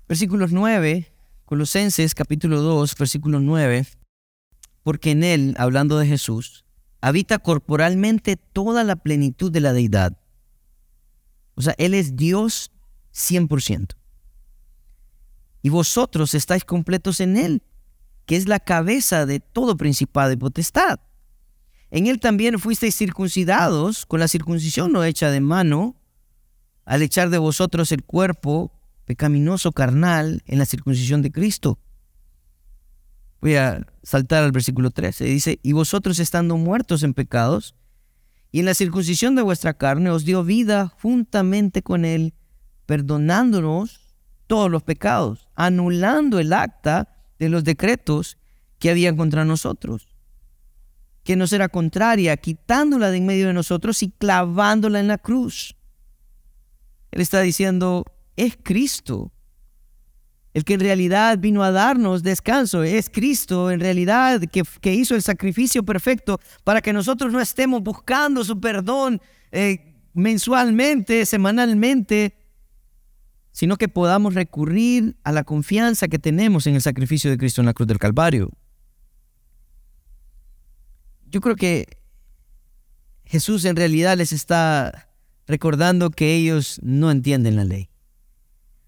versículos 0.08 0.52
9. 0.52 1.14
Colosenses, 1.46 2.16
capítulo 2.16 2.62
2, 2.62 2.96
versículo 2.98 3.40
9. 3.40 3.86
Porque 4.84 5.12
en 5.12 5.24
él, 5.24 5.56
hablando 5.60 6.00
de 6.00 6.08
Jesús, 6.08 6.66
habita 7.02 7.40
corporalmente 7.40 8.38
toda 8.38 8.84
la 8.84 8.96
plenitud 8.96 9.52
de 9.52 9.60
la 9.60 9.74
deidad. 9.74 10.18
O 11.56 11.62
sea, 11.62 11.76
Él 11.78 11.94
es 11.94 12.16
Dios 12.16 12.72
100% 13.14 14.01
y 15.62 15.70
vosotros 15.70 16.34
estáis 16.34 16.66
completos 16.66 17.20
en 17.20 17.38
Él, 17.38 17.64
que 18.26 18.36
es 18.36 18.48
la 18.48 18.60
cabeza 18.60 19.26
de 19.26 19.40
todo 19.40 19.78
principado 19.78 20.32
y 20.32 20.38
potestad. 20.38 21.00
En 21.90 22.08
Él 22.08 22.20
también 22.20 22.60
fuisteis 22.60 22.96
circuncidados 22.96 24.06
con 24.06 24.20
la 24.20 24.28
circuncisión 24.28 24.92
no 24.92 25.04
hecha 25.04 25.30
de 25.30 25.42
mano, 25.42 25.96
al 26.86 27.02
echar 27.02 27.30
de 27.30 27.38
vosotros 27.38 27.92
el 27.92 28.04
cuerpo 28.04 28.72
pecaminoso 29.06 29.72
carnal 29.72 30.42
en 30.46 30.58
la 30.58 30.66
circuncisión 30.66 31.22
de 31.22 31.32
Cristo. 31.32 31.80
Voy 33.42 33.56
a 33.56 33.86
saltar 34.04 34.44
al 34.44 34.52
versículo 34.52 34.92
13. 34.92 35.26
Dice, 35.26 35.60
y 35.64 35.74
vosotros 35.74 36.20
estando 36.20 36.58
muertos 36.58 37.04
en 37.04 37.14
pecados, 37.14 37.76
y 38.52 38.60
en 38.60 38.66
la 38.66 38.74
circuncisión 38.74 39.36
de 39.36 39.42
vuestra 39.42 39.74
carne 39.74 40.12
os 40.12 40.26
dio 40.26 40.44
vida 40.44 40.88
juntamente 41.02 41.82
con 41.82 42.06
Él, 42.06 42.34
perdonándonos 42.86 44.01
todos 44.52 44.70
los 44.70 44.84
pecados, 44.84 45.48
anulando 45.56 46.38
el 46.38 46.52
acta 46.52 47.08
de 47.40 47.48
los 47.48 47.64
decretos 47.64 48.38
que 48.80 48.90
había 48.90 49.16
contra 49.16 49.46
nosotros, 49.46 50.10
que 51.24 51.38
nos 51.38 51.54
era 51.54 51.70
contraria, 51.70 52.36
quitándola 52.36 53.12
de 53.12 53.20
en 53.20 53.26
medio 53.26 53.48
de 53.48 53.54
nosotros 53.54 54.04
y 54.04 54.12
clavándola 54.12 55.00
en 55.00 55.08
la 55.08 55.18
cruz. 55.18 55.78
Él 57.12 57.22
está 57.22 57.40
diciendo, 57.40 58.04
es 58.36 58.58
Cristo 58.62 59.32
el 60.54 60.66
que 60.66 60.74
en 60.74 60.82
realidad 60.82 61.38
vino 61.40 61.64
a 61.64 61.72
darnos 61.72 62.22
descanso. 62.22 62.84
Es 62.84 63.10
Cristo 63.10 63.72
en 63.72 63.80
realidad 63.80 64.42
que, 64.52 64.64
que 64.82 64.94
hizo 64.94 65.16
el 65.16 65.22
sacrificio 65.22 65.84
perfecto 65.84 66.42
para 66.66 66.82
que 66.82 66.92
nosotros 66.92 67.32
no 67.32 67.40
estemos 67.40 67.82
buscando 67.82 68.44
su 68.44 68.60
perdón 68.60 69.22
eh, 69.54 69.96
mensualmente, 70.14 71.26
semanalmente, 71.26 72.41
sino 73.52 73.78
que 73.78 73.90
podamos 73.90 74.34
recurrir 74.34 75.18
a 75.24 75.32
la 75.32 75.44
confianza 75.44 76.08
que 76.08 76.20
tenemos 76.20 76.68
en 76.68 76.76
el 76.76 76.82
sacrificio 76.82 77.30
de 77.30 77.38
Cristo 77.38 77.62
en 77.62 77.68
la 77.68 77.74
cruz 77.74 77.88
del 77.88 78.00
Calvario. 78.00 78.50
Yo 81.30 81.42
creo 81.42 81.56
que 81.56 81.98
Jesús 83.26 83.64
en 83.66 83.76
realidad 83.76 84.18
les 84.18 84.34
está 84.34 85.10
recordando 85.48 86.10
que 86.12 86.36
ellos 86.36 86.80
no 86.82 87.12
entienden 87.12 87.56
la 87.56 87.66
ley, 87.66 87.90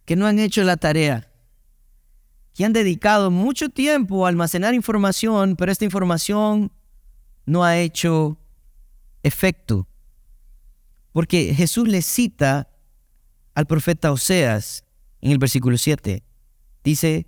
que 0.06 0.16
no 0.16 0.28
han 0.28 0.40
hecho 0.40 0.64
la 0.64 0.78
tarea, 0.78 1.32
que 2.54 2.66
han 2.66 2.74
dedicado 2.74 3.32
mucho 3.32 3.70
tiempo 3.70 4.26
a 4.26 4.30
almacenar 4.30 4.74
información, 4.74 5.56
pero 5.56 5.72
esta 5.72 5.86
información 5.86 6.72
no 7.46 7.64
ha 7.64 7.78
hecho 7.78 8.38
efecto. 9.24 9.88
Porque 11.12 11.54
Jesús 11.56 11.88
les 11.88 12.06
cita 12.06 12.73
al 13.54 13.66
profeta 13.66 14.12
Oseas 14.12 14.84
en 15.22 15.32
el 15.32 15.38
versículo 15.38 15.78
7. 15.78 16.24
Dice, 16.84 17.28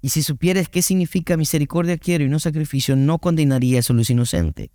y 0.00 0.08
si 0.08 0.22
supieres 0.22 0.68
qué 0.68 0.82
significa 0.82 1.36
misericordia 1.36 1.96
quiero 1.96 2.24
y 2.24 2.28
no 2.28 2.38
sacrificio, 2.38 2.96
no 2.96 3.18
condenarías 3.18 3.88
a 3.90 3.92
los 3.92 4.10
inocentes. 4.10 4.70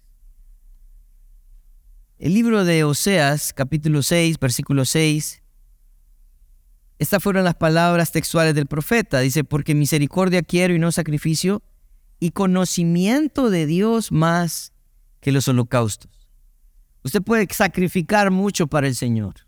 El 2.18 2.34
libro 2.34 2.66
de 2.66 2.84
Oseas, 2.84 3.54
capítulo 3.54 4.02
6, 4.02 4.40
versículo 4.40 4.86
6, 4.86 5.44
estas 7.00 7.22
fueron 7.22 7.44
las 7.44 7.56
palabras 7.56 8.12
textuales 8.12 8.56
del 8.56 8.66
profeta. 8.66 9.20
Dice, 9.20 9.44
porque 9.44 9.76
misericordia 9.76 10.42
quiero 10.42 10.74
y 10.74 10.80
no 10.80 10.92
sacrificio, 10.92 11.62
y 12.20 12.32
conocimiento 12.32 13.52
de 13.52 13.68
Dios 13.68 14.12
más 14.12 14.74
que 15.20 15.32
los 15.32 15.48
holocaustos. 15.48 16.28
Usted 17.04 17.22
puede 17.22 17.48
sacrificar 17.52 18.32
mucho 18.32 18.66
para 18.68 18.88
el 18.88 18.96
Señor. 18.96 19.47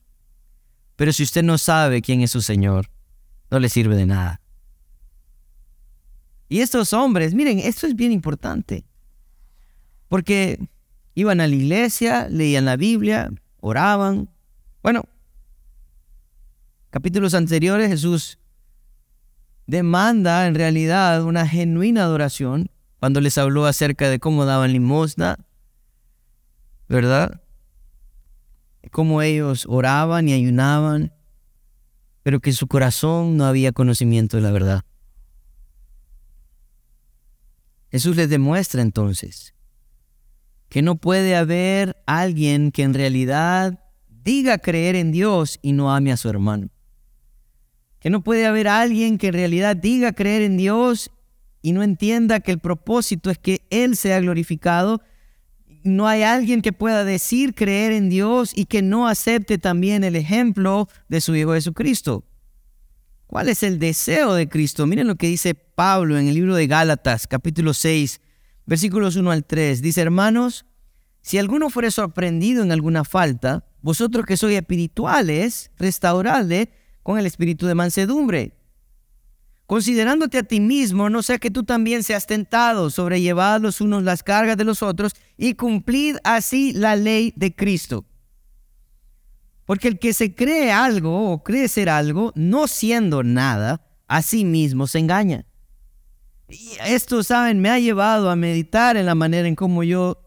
Pero 0.99 1.13
si 1.13 1.23
usted 1.23 1.43
no 1.43 1.57
sabe 1.57 2.01
quién 2.01 2.19
es 2.19 2.31
su 2.31 2.41
Señor, 2.41 2.91
no 3.49 3.57
le 3.61 3.69
sirve 3.69 3.95
de 3.95 4.05
nada. 4.05 4.41
Y 6.49 6.59
estos 6.59 6.91
hombres, 6.91 7.33
miren, 7.33 7.59
esto 7.59 7.87
es 7.87 7.95
bien 7.95 8.11
importante. 8.11 8.83
Porque 10.09 10.59
iban 11.15 11.39
a 11.39 11.47
la 11.47 11.55
iglesia, 11.55 12.27
leían 12.27 12.65
la 12.65 12.75
Biblia, 12.75 13.31
oraban. 13.61 14.29
Bueno, 14.83 15.05
capítulos 16.89 17.33
anteriores 17.33 17.87
Jesús 17.87 18.37
demanda 19.67 20.47
en 20.47 20.55
realidad 20.55 21.23
una 21.23 21.47
genuina 21.47 22.03
adoración 22.03 22.71
cuando 22.99 23.21
les 23.21 23.37
habló 23.37 23.67
acerca 23.67 24.09
de 24.09 24.19
cómo 24.19 24.43
daban 24.43 24.73
limosna, 24.73 25.37
¿verdad? 26.89 27.39
Cómo 28.91 29.21
ellos 29.21 29.65
oraban 29.69 30.29
y 30.29 30.33
ayunaban, 30.33 31.13
pero 32.23 32.39
que 32.39 32.49
en 32.51 32.55
su 32.55 32.67
corazón 32.67 33.37
no 33.37 33.45
había 33.45 33.71
conocimiento 33.71 34.37
de 34.37 34.43
la 34.43 34.51
verdad. 34.51 34.83
Jesús 37.91 38.15
les 38.15 38.29
demuestra 38.29 38.81
entonces 38.81 39.53
que 40.69 40.81
no 40.83 40.95
puede 40.95 41.35
haber 41.35 42.01
alguien 42.05 42.71
que 42.71 42.83
en 42.83 42.93
realidad 42.93 43.79
diga 44.07 44.59
creer 44.59 44.95
en 44.95 45.11
Dios 45.11 45.57
y 45.61 45.71
no 45.71 45.93
ame 45.93 46.11
a 46.11 46.17
su 46.17 46.29
hermano. 46.29 46.69
Que 47.99 48.09
no 48.09 48.23
puede 48.23 48.45
haber 48.45 48.67
alguien 48.67 49.17
que 49.17 49.27
en 49.27 49.33
realidad 49.33 49.75
diga 49.75 50.13
creer 50.13 50.43
en 50.43 50.57
Dios 50.57 51.11
y 51.61 51.73
no 51.73 51.83
entienda 51.83 52.39
que 52.39 52.51
el 52.51 52.59
propósito 52.59 53.29
es 53.31 53.37
que 53.37 53.61
Él 53.71 53.95
sea 53.95 54.19
glorificado. 54.19 55.01
No 55.83 56.07
hay 56.07 56.23
alguien 56.23 56.61
que 56.61 56.73
pueda 56.73 57.03
decir 57.05 57.55
creer 57.55 57.91
en 57.93 58.09
Dios 58.09 58.51
y 58.55 58.65
que 58.65 58.81
no 58.81 59.07
acepte 59.07 59.57
también 59.57 60.03
el 60.03 60.15
ejemplo 60.15 60.89
de 61.07 61.21
su 61.21 61.35
Hijo 61.35 61.53
Jesucristo. 61.53 62.25
¿Cuál 63.27 63.47
es 63.49 63.63
el 63.63 63.79
deseo 63.79 64.33
de 64.33 64.49
Cristo? 64.49 64.87
Miren 64.87 65.07
lo 65.07 65.15
que 65.15 65.27
dice 65.27 65.53
Pablo 65.53 66.17
en 66.17 66.27
el 66.27 66.33
libro 66.33 66.55
de 66.55 66.67
Gálatas, 66.67 67.27
capítulo 67.27 67.73
6, 67.73 68.21
versículos 68.65 69.15
1 69.15 69.31
al 69.31 69.45
3. 69.45 69.81
Dice, 69.81 70.01
hermanos, 70.01 70.65
si 71.21 71.37
alguno 71.37 71.69
fuere 71.69 71.91
sorprendido 71.91 72.63
en 72.63 72.71
alguna 72.71 73.03
falta, 73.03 73.65
vosotros 73.81 74.25
que 74.25 74.35
sois 74.35 74.57
espirituales, 74.57 75.71
restauradle 75.77 76.71
con 77.03 77.19
el 77.19 77.25
espíritu 77.25 77.67
de 77.67 77.75
mansedumbre. 77.75 78.58
Considerándote 79.69 80.39
a 80.39 80.41
ti 80.41 80.59
mismo, 80.59 81.11
no 81.11 81.21
sea 81.21 81.37
que 81.37 81.51
tú 81.51 81.63
también 81.63 82.01
seas 82.01 82.25
tentado, 82.25 82.89
sobrellevad 82.89 83.61
los 83.61 83.81
unos 83.81 84.01
las 84.01 84.23
cargas 84.23 84.57
de 84.57 84.63
los 84.63 84.81
otros 84.81 85.11
y 85.37 85.53
cumplid 85.53 86.15
así 86.23 86.73
la 86.73 86.95
ley 86.95 87.33
de 87.35 87.55
Cristo. 87.55 88.03
Porque 89.65 89.87
el 89.87 89.99
que 89.99 90.13
se 90.13 90.33
cree 90.33 90.71
algo 90.71 91.31
o 91.31 91.43
cree 91.43 91.67
ser 91.67 91.87
algo, 91.87 92.31
no 92.33 92.67
siendo 92.67 93.21
nada, 93.21 93.85
a 94.07 94.23
sí 94.23 94.43
mismo 94.43 94.87
se 94.87 94.97
engaña. 94.97 95.45
Y 96.47 96.71
esto, 96.87 97.21
saben, 97.21 97.61
me 97.61 97.69
ha 97.69 97.77
llevado 97.77 98.31
a 98.31 98.35
meditar 98.35 98.97
en 98.97 99.05
la 99.05 99.13
manera 99.13 99.47
en 99.47 99.53
cómo 99.53 99.83
yo 99.83 100.19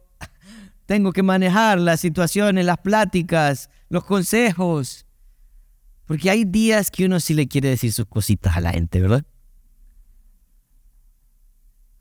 tengo 0.87 1.13
que 1.13 1.25
manejar 1.25 1.81
las 1.81 1.99
situaciones, 1.99 2.65
las 2.65 2.79
pláticas, 2.79 3.71
los 3.89 4.05
consejos. 4.05 5.05
Porque 6.05 6.31
hay 6.31 6.45
días 6.45 6.93
que 6.93 7.07
uno 7.07 7.19
sí 7.19 7.35
le 7.35 7.49
quiere 7.49 7.71
decir 7.71 7.93
sus 7.93 8.07
cositas 8.07 8.57
a 8.57 8.61
la 8.61 8.71
gente, 8.71 9.01
¿verdad? 9.01 9.25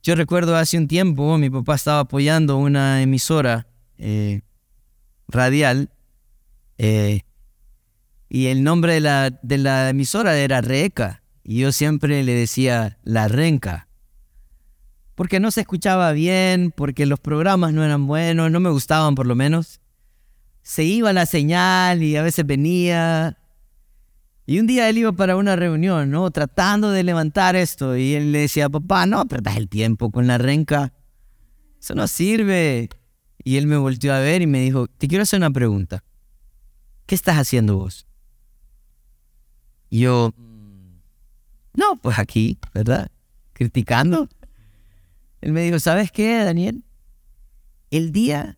Yo 0.04 0.16
recuerdo 0.16 0.56
hace 0.56 0.78
un 0.78 0.88
tiempo, 0.88 1.38
mi 1.38 1.50
papá 1.50 1.76
estaba 1.76 2.00
apoyando 2.00 2.58
una 2.58 3.04
emisora 3.04 3.68
eh, 4.00 4.42
radial 5.28 5.92
eh, 6.80 7.22
y 8.28 8.48
el 8.48 8.64
nombre 8.64 8.94
de 8.94 9.02
la, 9.02 9.30
de 9.30 9.58
la 9.60 9.90
emisora 9.90 10.36
era 10.38 10.62
Reca. 10.62 11.22
Y 11.44 11.60
yo 11.60 11.72
siempre 11.72 12.24
le 12.24 12.34
decía 12.34 12.98
La 13.04 13.28
Renca. 13.28 13.88
Porque 15.14 15.40
no 15.40 15.52
se 15.52 15.62
escuchaba 15.62 16.12
bien, 16.14 16.74
porque 16.76 17.06
los 17.06 17.20
programas 17.20 17.74
no 17.74 17.84
eran 17.84 18.08
buenos, 18.08 18.50
no 18.50 18.60
me 18.60 18.70
gustaban 18.70 19.14
por 19.14 19.28
lo 19.28 19.36
menos. 19.36 19.82
Se 20.64 20.84
iba 20.84 21.14
la 21.14 21.26
señal 21.26 22.02
y 22.02 22.16
a 22.16 22.24
veces 22.24 22.46
venía. 22.46 23.38
Y 24.52 24.60
un 24.60 24.68
día 24.68 24.90
él 24.90 24.98
iba 24.98 25.14
para 25.14 25.38
una 25.38 25.56
reunión, 25.56 26.12
¿no? 26.12 26.30
Tratando 26.30 26.92
de 26.92 27.04
levantar 27.04 27.56
esto. 27.56 27.96
Y 27.96 28.16
él 28.16 28.34
le 28.34 28.40
decía, 28.40 28.68
papá, 28.68 29.06
no 29.06 29.26
perdas 29.26 29.56
el 29.56 29.70
tiempo 29.70 30.12
con 30.12 30.28
la 30.28 30.38
renca. 30.38 30.92
Eso 31.80 31.96
no 31.96 32.06
sirve. 32.06 32.90
Y 33.46 33.56
él 33.56 33.66
me 33.66 33.78
volteó 33.78 34.14
a 34.14 34.20
ver 34.20 34.42
y 34.42 34.48
me 34.48 34.60
dijo, 34.60 34.88
te 34.88 35.08
quiero 35.08 35.22
hacer 35.22 35.40
una 35.40 35.52
pregunta. 35.52 36.04
¿Qué 37.06 37.16
estás 37.16 37.38
haciendo 37.38 37.78
vos? 37.78 38.06
Y 39.90 40.00
yo, 40.00 40.34
no, 41.74 41.96
pues 42.02 42.20
aquí, 42.20 42.60
¿verdad? 42.74 43.10
Criticando. 43.54 44.28
Él 45.40 45.54
me 45.54 45.62
dijo, 45.62 45.80
¿sabes 45.80 46.12
qué, 46.12 46.44
Daniel? 46.44 46.84
El 47.90 48.12
día 48.12 48.58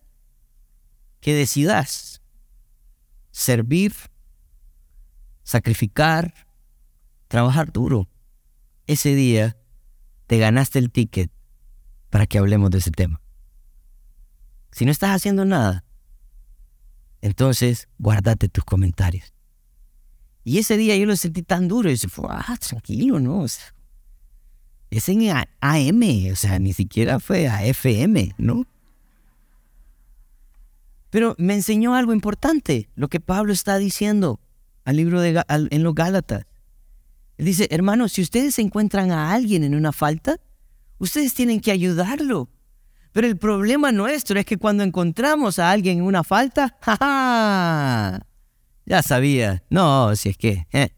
que 1.20 1.34
decidas 1.34 2.20
servir, 3.30 3.92
sacrificar, 5.44 6.34
trabajar 7.28 7.72
duro, 7.72 8.08
ese 8.86 9.14
día 9.14 9.56
te 10.26 10.38
ganaste 10.38 10.78
el 10.80 10.90
ticket 10.90 11.30
para 12.10 12.26
que 12.26 12.38
hablemos 12.38 12.70
de 12.70 12.78
ese 12.78 12.90
tema. 12.90 13.20
Si 14.72 14.84
no 14.84 14.90
estás 14.90 15.10
haciendo 15.10 15.44
nada, 15.44 15.84
entonces 17.20 17.88
guárdate 17.98 18.48
tus 18.48 18.64
comentarios. 18.64 19.32
Y 20.42 20.58
ese 20.58 20.76
día 20.76 20.96
yo 20.96 21.06
lo 21.06 21.16
sentí 21.16 21.42
tan 21.42 21.68
duro. 21.68 21.88
Y 21.88 21.94
dije, 21.94 22.08
ah, 22.28 22.56
tranquilo, 22.58 23.18
¿no? 23.20 23.44
es 24.90 25.08
en 25.08 25.28
AM, 25.60 26.32
o 26.32 26.36
sea, 26.36 26.58
ni 26.58 26.72
siquiera 26.72 27.18
fue 27.18 27.48
a 27.48 27.64
FM, 27.64 28.34
¿no? 28.38 28.66
Pero 31.10 31.34
me 31.38 31.54
enseñó 31.54 31.94
algo 31.94 32.12
importante, 32.12 32.90
lo 32.94 33.08
que 33.08 33.20
Pablo 33.20 33.52
está 33.52 33.78
diciendo 33.78 34.40
al 34.84 34.96
libro 34.96 35.20
de, 35.20 35.42
en 35.48 35.82
los 35.82 35.94
Gálatas. 35.94 36.46
Él 37.36 37.46
dice, 37.46 37.66
hermanos, 37.70 38.12
si 38.12 38.22
ustedes 38.22 38.58
encuentran 38.58 39.10
a 39.10 39.32
alguien 39.32 39.64
en 39.64 39.74
una 39.74 39.92
falta, 39.92 40.36
ustedes 40.98 41.34
tienen 41.34 41.60
que 41.60 41.72
ayudarlo. 41.72 42.48
Pero 43.12 43.26
el 43.26 43.36
problema 43.36 43.92
nuestro 43.92 44.38
es 44.38 44.46
que 44.46 44.56
cuando 44.56 44.82
encontramos 44.82 45.58
a 45.58 45.70
alguien 45.70 45.98
en 45.98 46.04
una 46.04 46.24
falta, 46.24 46.76
¡ja, 46.82 48.26
ya 48.86 49.02
sabía. 49.02 49.62
No, 49.70 50.14
si 50.16 50.30
es 50.30 50.36
que... 50.36 50.66
Eh. 50.72 50.90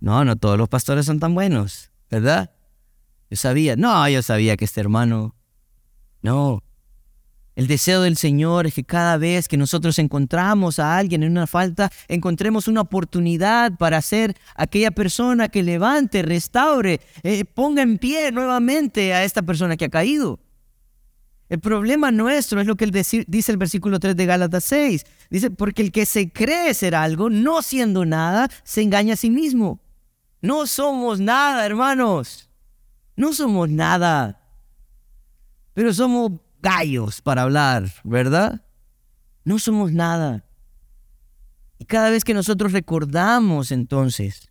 No, 0.00 0.24
no 0.24 0.36
todos 0.36 0.56
los 0.56 0.68
pastores 0.68 1.04
son 1.04 1.20
tan 1.20 1.34
buenos, 1.34 1.90
¿verdad? 2.10 2.50
Yo 3.28 3.36
sabía. 3.36 3.76
No, 3.76 4.08
yo 4.08 4.22
sabía 4.22 4.56
que 4.56 4.64
este 4.64 4.80
hermano... 4.80 5.34
No. 6.22 6.62
El 7.60 7.66
deseo 7.66 8.00
del 8.00 8.16
Señor 8.16 8.66
es 8.66 8.72
que 8.72 8.84
cada 8.84 9.18
vez 9.18 9.46
que 9.46 9.58
nosotros 9.58 9.98
encontramos 9.98 10.78
a 10.78 10.96
alguien 10.96 11.22
en 11.22 11.32
una 11.32 11.46
falta, 11.46 11.92
encontremos 12.08 12.68
una 12.68 12.80
oportunidad 12.80 13.76
para 13.76 14.00
ser 14.00 14.34
aquella 14.54 14.92
persona 14.92 15.50
que 15.50 15.62
levante, 15.62 16.22
restaure, 16.22 17.02
eh, 17.22 17.44
ponga 17.44 17.82
en 17.82 17.98
pie 17.98 18.32
nuevamente 18.32 19.12
a 19.12 19.24
esta 19.24 19.42
persona 19.42 19.76
que 19.76 19.84
ha 19.84 19.90
caído. 19.90 20.40
El 21.50 21.60
problema 21.60 22.10
nuestro 22.10 22.62
es 22.62 22.66
lo 22.66 22.76
que 22.76 22.86
dice 22.86 23.52
el 23.52 23.58
versículo 23.58 24.00
3 24.00 24.16
de 24.16 24.24
Gálatas 24.24 24.64
6. 24.64 25.04
Dice, 25.28 25.50
porque 25.50 25.82
el 25.82 25.92
que 25.92 26.06
se 26.06 26.32
cree 26.32 26.72
ser 26.72 26.94
algo, 26.94 27.28
no 27.28 27.60
siendo 27.60 28.06
nada, 28.06 28.48
se 28.64 28.80
engaña 28.80 29.12
a 29.12 29.18
sí 29.18 29.28
mismo. 29.28 29.82
No 30.40 30.66
somos 30.66 31.20
nada, 31.20 31.66
hermanos. 31.66 32.48
No 33.16 33.34
somos 33.34 33.68
nada. 33.68 34.40
Pero 35.74 35.92
somos 35.92 36.40
gallos 36.60 37.20
para 37.20 37.42
hablar, 37.42 37.90
¿verdad? 38.04 38.62
No 39.44 39.58
somos 39.58 39.92
nada. 39.92 40.44
Y 41.78 41.86
cada 41.86 42.10
vez 42.10 42.24
que 42.24 42.34
nosotros 42.34 42.72
recordamos 42.72 43.72
entonces 43.72 44.50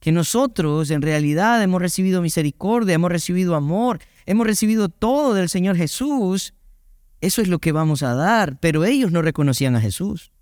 que 0.00 0.12
nosotros 0.12 0.90
en 0.90 1.02
realidad 1.02 1.62
hemos 1.62 1.82
recibido 1.82 2.22
misericordia, 2.22 2.94
hemos 2.94 3.10
recibido 3.10 3.56
amor, 3.56 3.98
hemos 4.26 4.46
recibido 4.46 4.88
todo 4.88 5.34
del 5.34 5.48
Señor 5.48 5.76
Jesús, 5.76 6.54
eso 7.20 7.42
es 7.42 7.48
lo 7.48 7.58
que 7.58 7.72
vamos 7.72 8.02
a 8.02 8.14
dar. 8.14 8.58
Pero 8.60 8.84
ellos 8.84 9.10
no 9.10 9.22
reconocían 9.22 9.76
a 9.76 9.80
Jesús. 9.80 10.32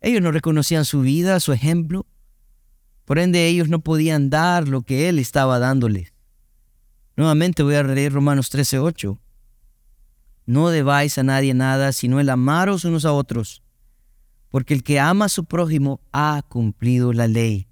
Ellos 0.00 0.22
no 0.22 0.32
reconocían 0.32 0.84
su 0.84 1.00
vida, 1.00 1.40
su 1.40 1.52
ejemplo. 1.52 2.06
Por 3.04 3.18
ende, 3.18 3.46
ellos 3.46 3.68
no 3.68 3.80
podían 3.80 4.30
dar 4.30 4.68
lo 4.68 4.82
que 4.82 5.08
Él 5.08 5.18
estaba 5.18 5.58
dándoles. 5.58 6.12
Nuevamente 7.16 7.62
voy 7.62 7.74
a 7.74 7.82
leer 7.82 8.12
Romanos 8.12 8.50
13:8. 8.50 9.18
No 10.46 10.70
debáis 10.70 11.18
a 11.18 11.22
nadie 11.22 11.54
nada, 11.54 11.92
sino 11.92 12.18
el 12.18 12.28
amaros 12.28 12.84
unos 12.84 13.04
a 13.04 13.12
otros, 13.12 13.62
porque 14.50 14.74
el 14.74 14.82
que 14.82 14.98
ama 14.98 15.26
a 15.26 15.28
su 15.28 15.44
prójimo 15.44 16.00
ha 16.12 16.42
cumplido 16.48 17.12
la 17.12 17.28
ley. 17.28 17.68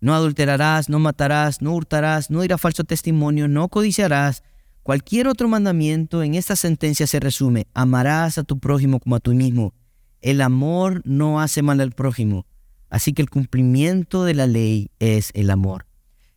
No 0.00 0.14
adulterarás, 0.14 0.88
no 0.88 0.98
matarás, 0.98 1.62
no 1.62 1.74
hurtarás, 1.74 2.30
no 2.30 2.42
dirá 2.42 2.58
falso 2.58 2.84
testimonio, 2.84 3.48
no 3.48 3.68
codiciarás. 3.68 4.44
Cualquier 4.82 5.26
otro 5.28 5.48
mandamiento 5.48 6.22
en 6.22 6.34
esta 6.34 6.56
sentencia 6.56 7.06
se 7.06 7.20
resume, 7.20 7.66
amarás 7.74 8.38
a 8.38 8.44
tu 8.44 8.58
prójimo 8.58 9.00
como 9.00 9.16
a 9.16 9.20
ti 9.20 9.30
mismo. 9.30 9.74
El 10.20 10.40
amor 10.40 11.02
no 11.04 11.40
hace 11.40 11.62
mal 11.62 11.80
al 11.80 11.92
prójimo, 11.92 12.46
así 12.90 13.12
que 13.12 13.22
el 13.22 13.30
cumplimiento 13.30 14.24
de 14.24 14.34
la 14.34 14.46
ley 14.46 14.90
es 14.98 15.30
el 15.34 15.50
amor. 15.50 15.86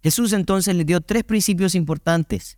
Jesús 0.01 0.33
entonces 0.33 0.75
les 0.75 0.85
dio 0.85 1.01
tres 1.01 1.23
principios 1.23 1.75
importantes 1.75 2.57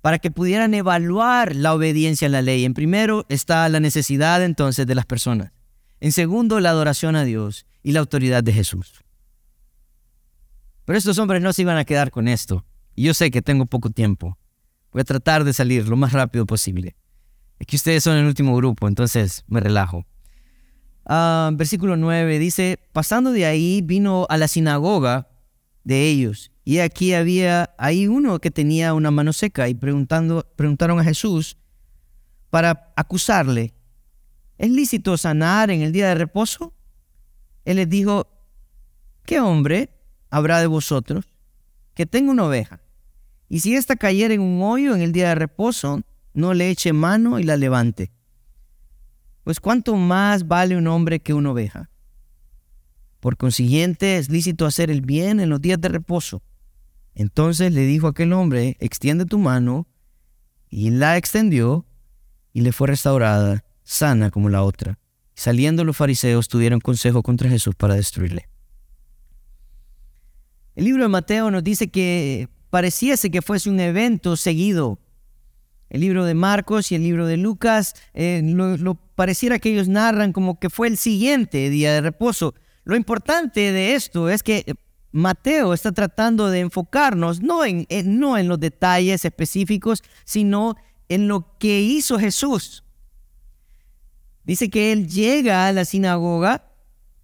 para 0.00 0.18
que 0.18 0.30
pudieran 0.30 0.74
evaluar 0.74 1.54
la 1.54 1.74
obediencia 1.74 2.26
a 2.26 2.30
la 2.30 2.42
ley. 2.42 2.64
En 2.64 2.74
primero 2.74 3.26
está 3.28 3.68
la 3.68 3.80
necesidad 3.80 4.42
entonces 4.42 4.86
de 4.86 4.94
las 4.94 5.06
personas. 5.06 5.52
En 6.00 6.12
segundo, 6.12 6.60
la 6.60 6.70
adoración 6.70 7.16
a 7.16 7.24
Dios 7.24 7.66
y 7.82 7.92
la 7.92 8.00
autoridad 8.00 8.42
de 8.42 8.52
Jesús. 8.52 9.04
Pero 10.84 10.98
estos 10.98 11.18
hombres 11.18 11.42
no 11.42 11.52
se 11.52 11.62
iban 11.62 11.76
a 11.76 11.84
quedar 11.84 12.10
con 12.10 12.28
esto. 12.28 12.64
Y 12.94 13.04
yo 13.04 13.14
sé 13.14 13.30
que 13.30 13.42
tengo 13.42 13.66
poco 13.66 13.90
tiempo. 13.90 14.38
Voy 14.92 15.02
a 15.02 15.04
tratar 15.04 15.44
de 15.44 15.52
salir 15.52 15.86
lo 15.86 15.96
más 15.96 16.12
rápido 16.12 16.46
posible. 16.46 16.96
Es 17.58 17.66
que 17.66 17.76
ustedes 17.76 18.02
son 18.02 18.16
el 18.16 18.26
último 18.26 18.56
grupo, 18.56 18.88
entonces 18.88 19.44
me 19.46 19.60
relajo. 19.60 20.06
Ah, 21.04 21.50
versículo 21.52 21.96
9 21.96 22.38
dice, 22.38 22.78
pasando 22.92 23.32
de 23.32 23.44
ahí 23.44 23.82
vino 23.82 24.26
a 24.30 24.36
la 24.36 24.48
sinagoga 24.48 25.28
de 25.84 26.08
ellos. 26.08 26.49
Y 26.64 26.78
aquí 26.78 27.14
había 27.14 27.74
ahí 27.78 28.06
uno 28.06 28.38
que 28.38 28.50
tenía 28.50 28.94
una 28.94 29.10
mano 29.10 29.32
seca 29.32 29.68
y 29.68 29.74
preguntando, 29.74 30.46
preguntaron 30.56 30.98
a 30.98 31.04
Jesús 31.04 31.56
para 32.50 32.92
acusarle, 32.96 33.72
¿es 34.58 34.70
lícito 34.70 35.16
sanar 35.16 35.70
en 35.70 35.82
el 35.82 35.92
día 35.92 36.08
de 36.08 36.16
reposo? 36.16 36.74
Él 37.64 37.76
les 37.76 37.88
dijo, 37.88 38.28
¿qué 39.24 39.40
hombre 39.40 39.90
habrá 40.30 40.60
de 40.60 40.66
vosotros 40.66 41.26
que 41.94 42.06
tenga 42.06 42.30
una 42.32 42.44
oveja? 42.44 42.80
Y 43.48 43.60
si 43.60 43.74
ésta 43.74 43.96
cayera 43.96 44.34
en 44.34 44.40
un 44.40 44.62
hoyo 44.62 44.94
en 44.94 45.00
el 45.00 45.12
día 45.12 45.30
de 45.30 45.34
reposo, 45.34 46.02
no 46.34 46.54
le 46.54 46.70
eche 46.70 46.92
mano 46.92 47.38
y 47.38 47.42
la 47.42 47.56
levante. 47.56 48.12
Pues 49.44 49.58
cuánto 49.60 49.96
más 49.96 50.46
vale 50.46 50.76
un 50.76 50.86
hombre 50.86 51.20
que 51.20 51.34
una 51.34 51.50
oveja. 51.50 51.90
Por 53.18 53.36
consiguiente, 53.36 54.16
es 54.16 54.30
lícito 54.30 54.66
hacer 54.66 54.90
el 54.90 55.02
bien 55.02 55.40
en 55.40 55.50
los 55.50 55.60
días 55.60 55.80
de 55.80 55.88
reposo. 55.88 56.42
Entonces 57.14 57.72
le 57.72 57.82
dijo 57.82 58.06
aquel 58.06 58.32
hombre, 58.32 58.76
extiende 58.80 59.26
tu 59.26 59.38
mano, 59.38 59.86
y 60.68 60.90
la 60.90 61.16
extendió, 61.16 61.86
y 62.52 62.60
le 62.60 62.72
fue 62.72 62.88
restaurada, 62.88 63.64
sana 63.82 64.30
como 64.30 64.48
la 64.48 64.62
otra. 64.62 64.98
Saliendo 65.34 65.84
los 65.84 65.96
fariseos 65.96 66.48
tuvieron 66.48 66.80
consejo 66.80 67.22
contra 67.22 67.48
Jesús 67.48 67.74
para 67.74 67.94
destruirle. 67.94 68.48
El 70.76 70.84
libro 70.84 71.02
de 71.02 71.08
Mateo 71.08 71.50
nos 71.50 71.64
dice 71.64 71.88
que 71.88 72.48
pareciese 72.70 73.30
que 73.30 73.42
fuese 73.42 73.68
un 73.68 73.80
evento 73.80 74.36
seguido. 74.36 74.98
El 75.88 76.02
libro 76.02 76.24
de 76.24 76.34
Marcos 76.34 76.92
y 76.92 76.94
el 76.94 77.02
libro 77.02 77.26
de 77.26 77.36
Lucas 77.36 77.94
eh, 78.14 78.42
lo 78.44 78.94
pareciera 78.94 79.58
que 79.58 79.72
ellos 79.72 79.88
narran 79.88 80.32
como 80.32 80.60
que 80.60 80.70
fue 80.70 80.86
el 80.86 80.96
siguiente 80.96 81.68
día 81.68 81.92
de 81.92 82.00
reposo. 82.00 82.54
Lo 82.84 82.96
importante 82.96 83.72
de 83.72 83.94
esto 83.94 84.30
es 84.30 84.42
que 84.42 84.74
Mateo 85.12 85.74
está 85.74 85.92
tratando 85.92 86.50
de 86.50 86.60
enfocarnos 86.60 87.40
no 87.40 87.64
en, 87.64 87.86
no 88.04 88.38
en 88.38 88.48
los 88.48 88.60
detalles 88.60 89.24
específicos, 89.24 90.02
sino 90.24 90.76
en 91.08 91.26
lo 91.26 91.58
que 91.58 91.80
hizo 91.80 92.18
Jesús. 92.18 92.84
Dice 94.44 94.70
que 94.70 94.92
él 94.92 95.08
llega 95.08 95.66
a 95.66 95.72
la 95.72 95.84
sinagoga 95.84 96.64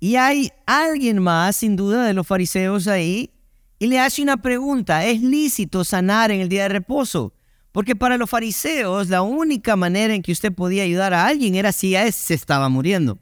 y 0.00 0.16
hay 0.16 0.50
alguien 0.66 1.20
más, 1.20 1.56
sin 1.56 1.76
duda, 1.76 2.04
de 2.04 2.12
los 2.12 2.26
fariseos 2.26 2.88
ahí, 2.88 3.32
y 3.78 3.86
le 3.86 4.00
hace 4.00 4.22
una 4.22 4.36
pregunta, 4.38 5.04
¿es 5.04 5.22
lícito 5.22 5.84
sanar 5.84 6.30
en 6.30 6.40
el 6.40 6.48
día 6.48 6.64
de 6.64 6.70
reposo? 6.70 7.34
Porque 7.72 7.94
para 7.94 8.16
los 8.16 8.30
fariseos 8.30 9.08
la 9.08 9.22
única 9.22 9.76
manera 9.76 10.14
en 10.14 10.22
que 10.22 10.32
usted 10.32 10.52
podía 10.52 10.82
ayudar 10.82 11.12
a 11.12 11.26
alguien 11.26 11.54
era 11.54 11.72
si 11.72 11.94
a 11.94 12.10
se 12.10 12.34
estaba 12.34 12.68
muriendo. 12.68 13.18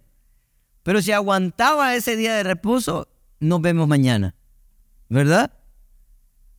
Pero 0.85 1.03
si 1.03 1.13
aguantaba 1.13 1.95
ese 1.97 2.17
día 2.17 2.35
de 2.35 2.45
reposo, 2.45 3.09
nos 3.41 3.61
vemos 3.61 3.89
mañana. 3.89 4.35
¿Verdad? 5.09 5.53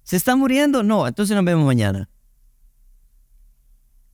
¿Se 0.03 0.15
está 0.15 0.35
muriendo? 0.35 0.83
No, 0.83 1.07
entonces 1.07 1.35
nos 1.35 1.45
vemos 1.45 1.65
mañana. 1.65 2.09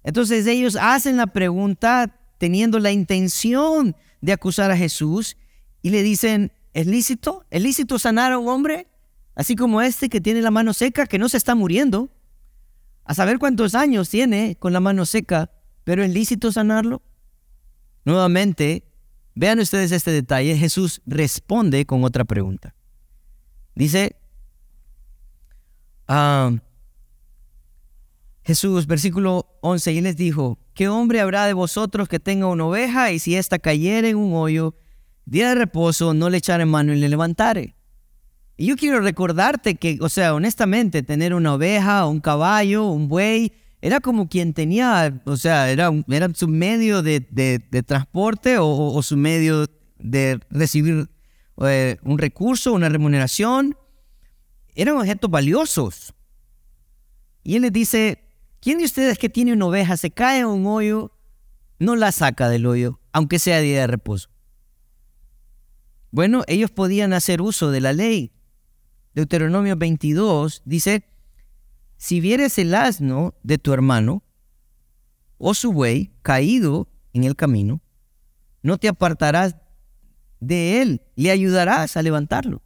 Entonces 0.03 0.47
ellos 0.47 0.77
hacen 0.79 1.17
la 1.17 1.27
pregunta 1.27 2.17
teniendo 2.38 2.79
la 2.79 2.91
intención 2.91 3.95
de 4.21 4.32
acusar 4.32 4.71
a 4.71 4.77
Jesús 4.77 5.38
y 5.82 5.89
le 5.89 6.01
dicen, 6.01 6.51
¿es 6.73 6.88
lícito? 6.88 7.45
¿Es 7.49 7.61
lícito 7.61 7.99
sanar 7.99 8.32
a 8.32 8.39
un 8.39 8.47
hombre? 8.47 8.88
Así 9.36 9.55
como 9.55 9.82
este 9.82 10.09
que 10.09 10.21
tiene 10.21 10.41
la 10.41 10.51
mano 10.51 10.73
seca, 10.73 11.05
que 11.05 11.19
no 11.19 11.29
se 11.29 11.38
está 11.38 11.55
muriendo. 11.55 12.09
A 13.03 13.13
saber 13.13 13.39
cuántos 13.39 13.75
años 13.75 14.09
tiene 14.09 14.55
con 14.57 14.73
la 14.73 14.79
mano 14.79 15.05
seca, 15.05 15.51
pero 15.84 16.03
¿es 16.03 16.11
lícito 16.11 16.51
sanarlo? 16.51 17.01
Nuevamente, 18.05 18.86
vean 19.36 19.59
ustedes 19.59 19.91
este 19.91 20.11
detalle. 20.11 20.55
Jesús 20.57 21.01
responde 21.05 21.86
con 21.86 22.03
otra 22.03 22.25
pregunta. 22.25 22.75
Dice, 23.75 24.20
ah, 26.12 26.51
Jesús, 28.43 28.88
versículo 28.88 29.47
11, 29.62 29.93
y 29.93 30.01
les 30.01 30.18
dijo, 30.18 30.59
¿qué 30.74 30.88
hombre 30.88 31.22
habrá 31.22 31.45
de 31.45 31.53
vosotros 31.53 32.09
que 32.09 32.20
tenga 32.20 32.47
una 32.47 32.66
oveja 32.66 33.12
y 33.12 33.20
si 33.20 33.36
ésta 33.36 33.59
cayere 33.59 34.09
en 34.09 34.18
un 34.18 34.34
hoyo, 34.34 34.76
día 35.26 35.49
de 35.49 35.55
reposo, 35.55 36.14
no 36.14 36.30
le 36.30 36.38
echaré 36.38 36.66
mano 36.66 36.93
y 36.93 36.97
le 36.97 37.07
levantare? 37.07 37.76
Y 38.57 38.68
yo 38.68 38.76
quiero 38.76 38.99
recordarte 38.99 39.76
que, 39.76 39.97
o 40.01 40.09
sea, 40.09 40.34
honestamente, 40.34 41.01
tener 41.03 41.34
una 41.34 41.53
oveja, 41.53 42.05
un 42.05 42.20
caballo, 42.20 42.86
un 42.88 43.07
buey, 43.07 43.53
era 43.82 43.99
como 43.99 44.28
quien 44.28 44.53
tenía, 44.53 45.22
o 45.26 45.38
sea, 45.38 45.72
era, 45.72 45.91
era 46.09 46.30
su 46.34 46.47
medio 46.47 47.01
de, 47.01 47.22
transporte 47.86 48.57
o, 48.59 49.01
su 49.01 49.18
medio 49.18 49.66
de 49.97 50.39
recibir 50.49 51.09
eh, 51.64 51.97
un 52.03 52.18
recurso, 52.18 52.74
una 52.74 52.89
remuneración. 52.89 53.76
Eran 54.76 54.97
objetos 54.97 55.30
valiosos. 55.30 56.13
Y 57.43 57.55
él 57.55 57.63
les 57.63 57.74
dice, 57.74 58.24
¿quién 58.59 58.78
de 58.78 58.86
ustedes 58.86 59.17
que 59.17 59.30
tiene 59.30 59.53
una 59.53 59.65
oveja 59.65 59.97
se 59.97 60.11
cae 60.11 60.39
en 60.39 60.47
un 60.47 60.65
hoyo, 60.65 61.11
no 61.80 61.95
la 61.95 62.11
saca 62.11 62.49
del 62.49 62.65
hoyo, 62.65 62.99
aunque 63.11 63.39
sea 63.39 63.59
día 63.59 63.82
de 63.82 63.88
reposo? 63.88 64.30
Bueno, 66.11 66.43
ellos 66.47 66.72
podían 66.72 67.13
hacer 67.13 67.41
uso 67.41 67.72
de 67.72 67.82
la 67.82 67.93
ley, 67.93 68.34
Deuteronomio 69.13 69.76
22 69.76 70.61
dice, 70.65 71.03
si 71.97 72.22
vieres 72.22 72.57
el 72.57 72.74
asno 72.74 73.36
de 73.43 73.57
tu 73.57 73.74
hermano 73.74 74.24
o 75.38 75.53
su 75.53 75.74
buey 75.74 76.13
caído 76.22 76.88
en 77.13 77.26
el 77.26 77.36
camino, 77.36 77.82
no 78.63 78.78
te 78.78 78.88
apartarás 78.88 79.57
de 80.39 80.82
él, 80.82 81.01
le 81.15 81.32
ayudarás 81.32 81.97
a 81.97 82.01
levantarlo. 82.01 82.61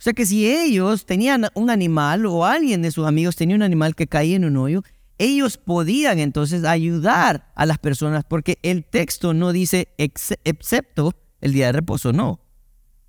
O 0.00 0.02
sea 0.02 0.14
que 0.14 0.24
si 0.24 0.50
ellos 0.50 1.04
tenían 1.04 1.48
un 1.52 1.68
animal 1.68 2.24
o 2.24 2.46
alguien 2.46 2.80
de 2.80 2.90
sus 2.90 3.06
amigos 3.06 3.36
tenía 3.36 3.54
un 3.54 3.62
animal 3.62 3.94
que 3.94 4.06
caía 4.06 4.34
en 4.36 4.46
un 4.46 4.56
hoyo, 4.56 4.82
ellos 5.18 5.58
podían 5.58 6.18
entonces 6.18 6.64
ayudar 6.64 7.52
a 7.54 7.66
las 7.66 7.76
personas 7.76 8.24
porque 8.24 8.58
el 8.62 8.82
texto 8.82 9.34
no 9.34 9.52
dice 9.52 9.88
excepto 9.98 11.12
el 11.42 11.52
día 11.52 11.66
de 11.66 11.72
reposo, 11.72 12.14
no. 12.14 12.40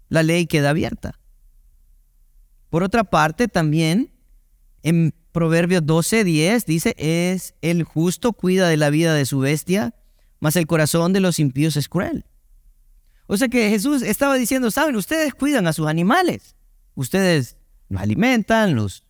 La 0.09 0.21
ley 0.21 0.47
queda 0.47 0.71
abierta. 0.71 1.17
Por 2.69 2.83
otra 2.83 3.05
parte, 3.05 3.47
también 3.47 4.11
en 4.83 5.13
Proverbios 5.31 5.83
12:10 5.83 6.65
dice, 6.65 6.93
es 6.97 7.55
el 7.61 7.83
justo 7.83 8.33
cuida 8.33 8.67
de 8.67 8.75
la 8.75 8.89
vida 8.89 9.13
de 9.13 9.25
su 9.25 9.39
bestia, 9.39 9.95
mas 10.41 10.57
el 10.57 10.67
corazón 10.67 11.13
de 11.13 11.21
los 11.21 11.39
impíos 11.39 11.77
es 11.77 11.87
cruel. 11.87 12.25
O 13.27 13.37
sea 13.37 13.47
que 13.47 13.69
Jesús 13.69 14.01
estaba 14.01 14.35
diciendo, 14.35 14.71
saben, 14.71 14.97
ustedes 14.97 15.33
cuidan 15.33 15.67
a 15.67 15.71
sus 15.71 15.87
animales, 15.87 16.57
ustedes 17.01 17.57
los 17.89 18.01
alimentan, 18.01 18.75
los, 18.75 19.03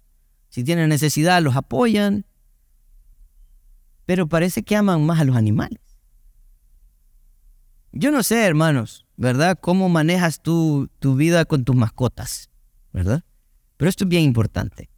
si 0.50 0.64
tienen 0.64 0.90
necesidad 0.90 1.42
los 1.42 1.56
apoyan, 1.56 2.26
pero 4.06 4.28
parece 4.28 4.64
que 4.64 4.76
aman 4.76 5.06
más 5.06 5.20
a 5.20 5.24
los 5.24 5.36
animales. 5.36 5.80
Yo 7.92 8.12
no 8.12 8.24
sé, 8.24 8.46
hermanos, 8.46 9.06
¿verdad? 9.18 9.60
¿Cómo 9.60 9.90
manejas 9.90 10.42
tu, 10.42 10.90
tu 11.00 11.16
vida 11.16 11.46
con 11.46 11.66
tus 11.66 11.76
mascotas? 11.76 12.50
¿Verdad? 12.94 13.24
Pero 13.78 13.90
esto 13.90 14.06
es 14.06 14.10
bien 14.10 14.24
importante. 14.24 14.90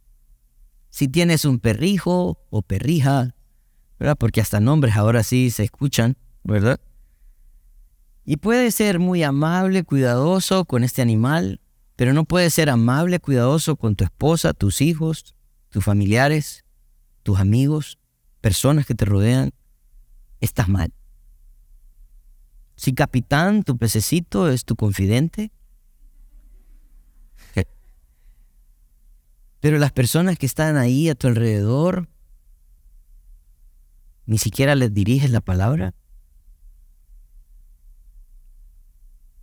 Si 0.90 1.08
tienes 1.08 1.44
un 1.44 1.58
perrijo 1.58 2.38
o 2.50 2.62
perrija, 2.62 3.34
¿verdad? 3.98 4.16
Porque 4.16 4.40
hasta 4.40 4.60
nombres 4.60 4.96
ahora 4.96 5.22
sí 5.22 5.50
se 5.50 5.64
escuchan, 5.64 6.16
¿verdad? 6.44 6.80
Y 8.24 8.36
puede 8.36 8.70
ser 8.70 8.98
muy 8.98 9.22
amable, 9.22 9.84
cuidadoso 9.84 10.64
con 10.64 10.84
este 10.84 11.02
animal, 11.02 11.60
pero 11.96 12.12
no 12.12 12.24
puede 12.24 12.50
ser 12.50 12.70
amable, 12.70 13.20
cuidadoso 13.20 13.76
con 13.76 13.96
tu 13.96 14.04
esposa, 14.04 14.52
tus 14.52 14.80
hijos, 14.80 15.34
tus 15.70 15.84
familiares, 15.84 16.64
tus 17.22 17.38
amigos, 17.38 17.98
personas 18.40 18.86
que 18.86 18.94
te 18.94 19.04
rodean. 19.04 19.52
Estás 20.40 20.68
mal. 20.68 20.92
Si 22.76 22.92
capitán, 22.92 23.62
tu 23.62 23.78
pececito 23.78 24.48
es 24.48 24.64
tu 24.64 24.76
confidente, 24.76 25.52
Pero 29.60 29.78
las 29.78 29.92
personas 29.92 30.38
que 30.38 30.46
están 30.46 30.76
ahí 30.76 31.08
a 31.08 31.14
tu 31.14 31.28
alrededor, 31.28 32.08
ni 34.26 34.38
siquiera 34.38 34.74
les 34.74 34.92
diriges 34.92 35.30
la 35.30 35.40
palabra. 35.40 35.94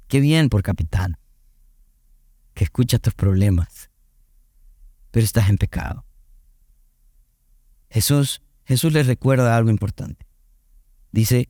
Qué 0.07 0.19
bien 0.19 0.49
por 0.49 0.61
capitán, 0.61 1.17
escucha 2.63 2.99
tus 2.99 3.13
problemas, 3.13 3.89
pero 5.09 5.23
estás 5.23 5.49
en 5.49 5.57
pecado. 5.57 6.05
Jesús, 7.89 8.41
Jesús 8.65 8.93
les 8.93 9.07
recuerda 9.07 9.57
algo 9.57 9.69
importante. 9.69 10.27
Dice, 11.11 11.49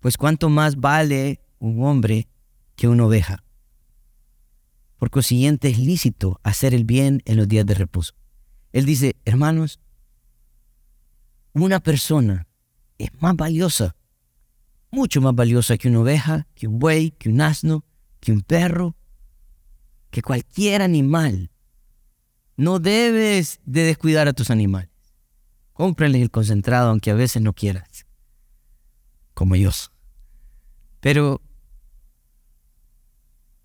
pues 0.00 0.16
cuánto 0.16 0.48
más 0.48 0.76
vale 0.76 1.40
un 1.58 1.84
hombre 1.84 2.28
que 2.74 2.88
una 2.88 3.04
oveja. 3.04 3.44
Por 4.96 5.10
consiguiente 5.10 5.68
es 5.68 5.78
lícito 5.78 6.40
hacer 6.42 6.72
el 6.72 6.84
bien 6.84 7.22
en 7.26 7.36
los 7.36 7.46
días 7.46 7.66
de 7.66 7.74
reposo. 7.74 8.14
Él 8.72 8.86
dice, 8.86 9.16
hermanos, 9.24 9.80
una 11.52 11.80
persona 11.80 12.48
es 12.98 13.10
más 13.20 13.36
valiosa, 13.36 13.94
mucho 14.90 15.20
más 15.20 15.34
valiosa 15.34 15.76
que 15.76 15.88
una 15.88 16.00
oveja, 16.00 16.46
que 16.54 16.66
un 16.66 16.78
buey, 16.78 17.10
que 17.12 17.28
un 17.28 17.42
asno, 17.42 17.84
que 18.20 18.32
un 18.32 18.40
perro, 18.40 18.95
que 20.16 20.22
cualquier 20.22 20.80
animal. 20.80 21.50
No 22.56 22.78
debes 22.78 23.60
de 23.66 23.82
descuidar 23.82 24.28
a 24.28 24.32
tus 24.32 24.48
animales. 24.48 24.88
Cómprales 25.74 26.22
el 26.22 26.30
concentrado 26.30 26.88
aunque 26.88 27.10
a 27.10 27.14
veces 27.14 27.42
no 27.42 27.52
quieras. 27.52 28.06
Como 29.34 29.54
ellos. 29.56 29.92
Pero 31.00 31.42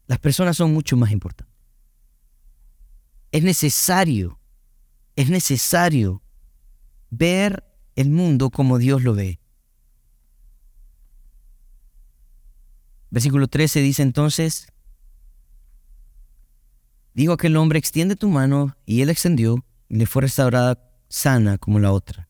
las 0.08 0.20
personas 0.20 0.58
son 0.58 0.74
mucho 0.74 0.98
más 0.98 1.12
importantes. 1.12 1.56
Es 3.32 3.44
necesario, 3.44 4.38
es 5.16 5.30
necesario 5.30 6.22
ver 7.12 7.64
el 7.96 8.10
mundo 8.10 8.50
como 8.50 8.78
Dios 8.78 9.04
lo 9.04 9.14
ve. 9.14 9.40
Versículo 13.10 13.48
13 13.48 13.80
dice 13.80 14.02
entonces, 14.02 14.68
digo 17.14 17.38
que 17.38 17.48
el 17.48 17.58
hombre 17.58 17.80
extiende 17.80 18.16
tu 18.16 18.30
mano 18.30 18.76
y 18.86 19.02
él 19.02 19.10
extendió 19.10 19.64
y 19.90 19.98
le 19.98 20.06
fue 20.06 20.24
restaurada 20.24 20.80
sana 21.10 21.58
como 21.58 21.80
la 21.80 21.92
otra. 21.92 22.28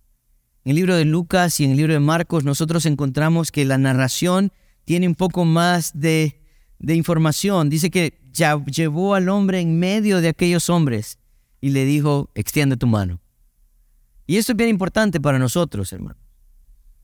En 0.63 0.71
el 0.71 0.75
libro 0.75 0.95
de 0.95 1.05
Lucas 1.05 1.59
y 1.59 1.65
en 1.65 1.71
el 1.71 1.77
libro 1.77 1.93
de 1.93 1.99
Marcos 1.99 2.43
nosotros 2.43 2.85
encontramos 2.85 3.51
que 3.51 3.65
la 3.65 3.77
narración 3.77 4.51
tiene 4.85 5.07
un 5.07 5.15
poco 5.15 5.45
más 5.45 5.91
de 5.93 6.41
de 6.81 6.95
información. 6.95 7.69
Dice 7.69 7.89
que 7.89 8.19
ya 8.31 8.63
llevó 8.65 9.15
al 9.15 9.29
hombre 9.29 9.59
en 9.59 9.79
medio 9.79 10.19
de 10.19 10.29
aquellos 10.29 10.69
hombres 10.69 11.19
y 11.61 11.69
le 11.69 11.85
dijo, 11.85 12.29
extiende 12.35 12.75
tu 12.75 12.87
mano. 12.87 13.21
Y 14.25 14.37
esto 14.37 14.53
es 14.53 14.57
bien 14.57 14.69
importante 14.69 15.19
para 15.19 15.39
nosotros, 15.39 15.93
hermano. 15.93 16.19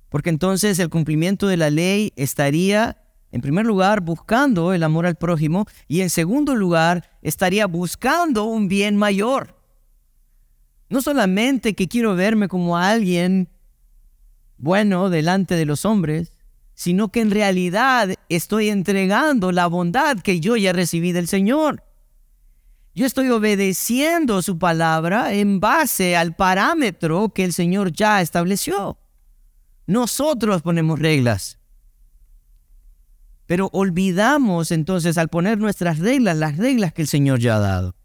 Porque 0.09 0.29
entonces 0.29 0.79
el 0.79 0.89
cumplimiento 0.89 1.47
de 1.47 1.57
la 1.57 1.69
ley 1.69 2.13
estaría, 2.15 3.03
en 3.31 3.41
primer 3.41 3.65
lugar, 3.65 4.01
buscando 4.01 4.73
el 4.73 4.83
amor 4.83 5.05
al 5.05 5.15
prójimo 5.15 5.65
y 5.87 6.01
en 6.01 6.09
segundo 6.09 6.55
lugar, 6.55 7.09
estaría 7.21 7.67
buscando 7.67 8.45
un 8.45 8.67
bien 8.67 8.95
mayor. 8.95 9.55
No 10.89 11.01
solamente 11.01 11.75
que 11.75 11.87
quiero 11.87 12.15
verme 12.15 12.47
como 12.47 12.77
alguien 12.77 13.49
bueno 14.57 15.09
delante 15.09 15.55
de 15.55 15.65
los 15.65 15.83
hombres, 15.85 16.31
sino 16.73 17.09
que 17.09 17.21
en 17.21 17.31
realidad 17.31 18.13
estoy 18.29 18.69
entregando 18.69 19.51
la 19.51 19.67
bondad 19.67 20.19
que 20.19 20.39
yo 20.39 20.55
ya 20.55 20.73
recibí 20.73 21.11
del 21.11 21.27
Señor. 21.27 21.83
Yo 22.95 23.05
estoy 23.05 23.29
obedeciendo 23.29 24.41
su 24.41 24.57
palabra 24.57 25.33
en 25.33 25.59
base 25.59 26.15
al 26.15 26.35
parámetro 26.35 27.29
que 27.29 27.43
el 27.43 27.53
Señor 27.53 27.91
ya 27.91 28.21
estableció. 28.21 28.97
Nosotros 29.85 30.61
ponemos 30.61 30.99
reglas. 30.99 31.56
Pero 33.47 33.69
olvidamos 33.73 34.71
entonces 34.71 35.17
al 35.17 35.29
poner 35.29 35.57
nuestras 35.57 35.99
reglas, 35.99 36.37
las 36.37 36.57
reglas 36.57 36.93
que 36.93 37.01
el 37.01 37.07
Señor 37.07 37.39
ya 37.39 37.55
ha 37.55 37.59
dado. 37.59 37.95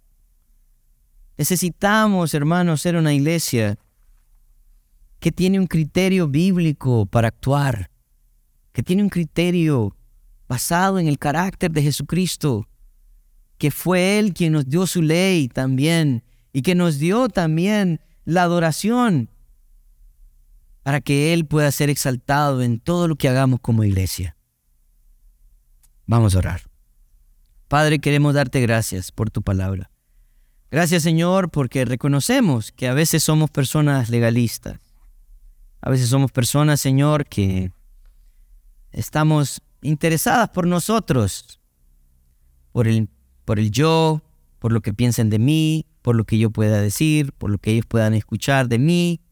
Necesitamos, 1.36 2.32
hermanos, 2.32 2.80
ser 2.80 2.96
una 2.96 3.12
iglesia 3.12 3.78
que 5.20 5.30
tiene 5.30 5.60
un 5.60 5.66
criterio 5.66 6.28
bíblico 6.28 7.06
para 7.06 7.28
actuar 7.28 7.92
que 8.72 8.82
tiene 8.82 9.02
un 9.02 9.08
criterio 9.08 9.94
basado 10.48 10.98
en 10.98 11.06
el 11.06 11.18
carácter 11.18 11.70
de 11.70 11.82
Jesucristo, 11.82 12.68
que 13.58 13.70
fue 13.70 14.18
Él 14.18 14.34
quien 14.34 14.52
nos 14.52 14.68
dio 14.68 14.86
su 14.86 15.02
ley 15.02 15.48
también 15.48 16.24
y 16.52 16.62
que 16.62 16.74
nos 16.74 16.98
dio 16.98 17.28
también 17.28 18.00
la 18.24 18.42
adoración 18.42 19.30
para 20.82 21.00
que 21.00 21.32
Él 21.32 21.46
pueda 21.46 21.70
ser 21.70 21.90
exaltado 21.90 22.62
en 22.62 22.80
todo 22.80 23.08
lo 23.08 23.16
que 23.16 23.28
hagamos 23.28 23.60
como 23.60 23.84
iglesia. 23.84 24.36
Vamos 26.12 26.34
a 26.34 26.40
orar. 26.40 26.60
Padre, 27.68 27.98
queremos 27.98 28.34
darte 28.34 28.60
gracias 28.60 29.10
por 29.10 29.30
tu 29.30 29.40
palabra. 29.40 29.90
Gracias 30.70 31.02
Señor 31.02 31.50
porque 31.50 31.86
reconocemos 31.86 32.70
que 32.70 32.86
a 32.86 32.92
veces 32.92 33.24
somos 33.24 33.50
personas 33.50 34.10
legalistas. 34.10 34.78
A 35.80 35.88
veces 35.88 36.10
somos 36.10 36.30
personas, 36.30 36.82
Señor, 36.82 37.24
que 37.24 37.72
estamos 38.90 39.62
interesadas 39.80 40.50
por 40.50 40.66
nosotros, 40.66 41.58
por 42.72 42.88
el, 42.88 43.08
por 43.46 43.58
el 43.58 43.70
yo, 43.70 44.20
por 44.58 44.70
lo 44.70 44.82
que 44.82 44.92
piensen 44.92 45.30
de 45.30 45.38
mí, 45.38 45.86
por 46.02 46.14
lo 46.14 46.24
que 46.24 46.36
yo 46.36 46.50
pueda 46.50 46.82
decir, 46.82 47.32
por 47.32 47.48
lo 47.48 47.56
que 47.56 47.70
ellos 47.70 47.86
puedan 47.86 48.12
escuchar 48.12 48.68
de 48.68 48.78
mí, 48.78 49.22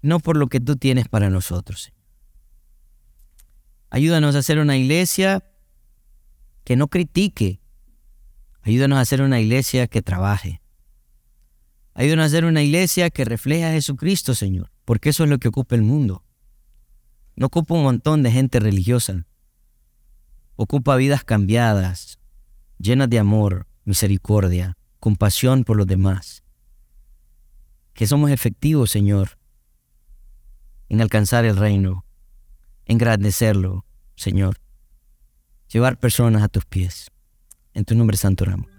no 0.00 0.18
por 0.18 0.36
lo 0.36 0.48
que 0.48 0.58
tú 0.58 0.74
tienes 0.74 1.06
para 1.06 1.30
nosotros. 1.30 1.92
Ayúdanos 3.92 4.34
a 4.34 4.38
hacer 4.38 4.58
una 4.58 4.78
iglesia 4.78 5.44
que 6.64 6.76
no 6.76 6.88
critique. 6.88 7.60
Ayúdanos 8.62 8.96
a 8.96 9.02
hacer 9.02 9.20
una 9.20 9.38
iglesia 9.38 9.86
que 9.86 10.00
trabaje. 10.00 10.62
Ayúdanos 11.92 12.22
a 12.22 12.26
hacer 12.28 12.46
una 12.46 12.62
iglesia 12.62 13.10
que 13.10 13.26
refleje 13.26 13.66
a 13.66 13.72
Jesucristo, 13.72 14.34
Señor, 14.34 14.72
porque 14.86 15.10
eso 15.10 15.24
es 15.24 15.28
lo 15.28 15.36
que 15.36 15.48
ocupa 15.48 15.74
el 15.74 15.82
mundo. 15.82 16.24
No 17.36 17.48
ocupa 17.48 17.74
un 17.74 17.82
montón 17.82 18.22
de 18.22 18.32
gente 18.32 18.60
religiosa. 18.60 19.26
Ocupa 20.56 20.96
vidas 20.96 21.22
cambiadas, 21.22 22.18
llenas 22.78 23.10
de 23.10 23.18
amor, 23.18 23.66
misericordia, 23.84 24.78
compasión 25.00 25.64
por 25.64 25.76
los 25.76 25.86
demás. 25.86 26.44
Que 27.92 28.06
somos 28.06 28.30
efectivos, 28.30 28.90
Señor, 28.90 29.38
en 30.88 31.02
alcanzar 31.02 31.44
el 31.44 31.58
reino, 31.58 32.06
engrandecerlo, 32.92 33.84
Señor. 34.14 34.58
Llevar 35.72 35.98
personas 35.98 36.42
a 36.42 36.48
tus 36.48 36.64
pies. 36.64 37.10
En 37.74 37.84
tu 37.84 37.94
nombre 37.94 38.16
santo 38.16 38.44
oramos. 38.44 38.70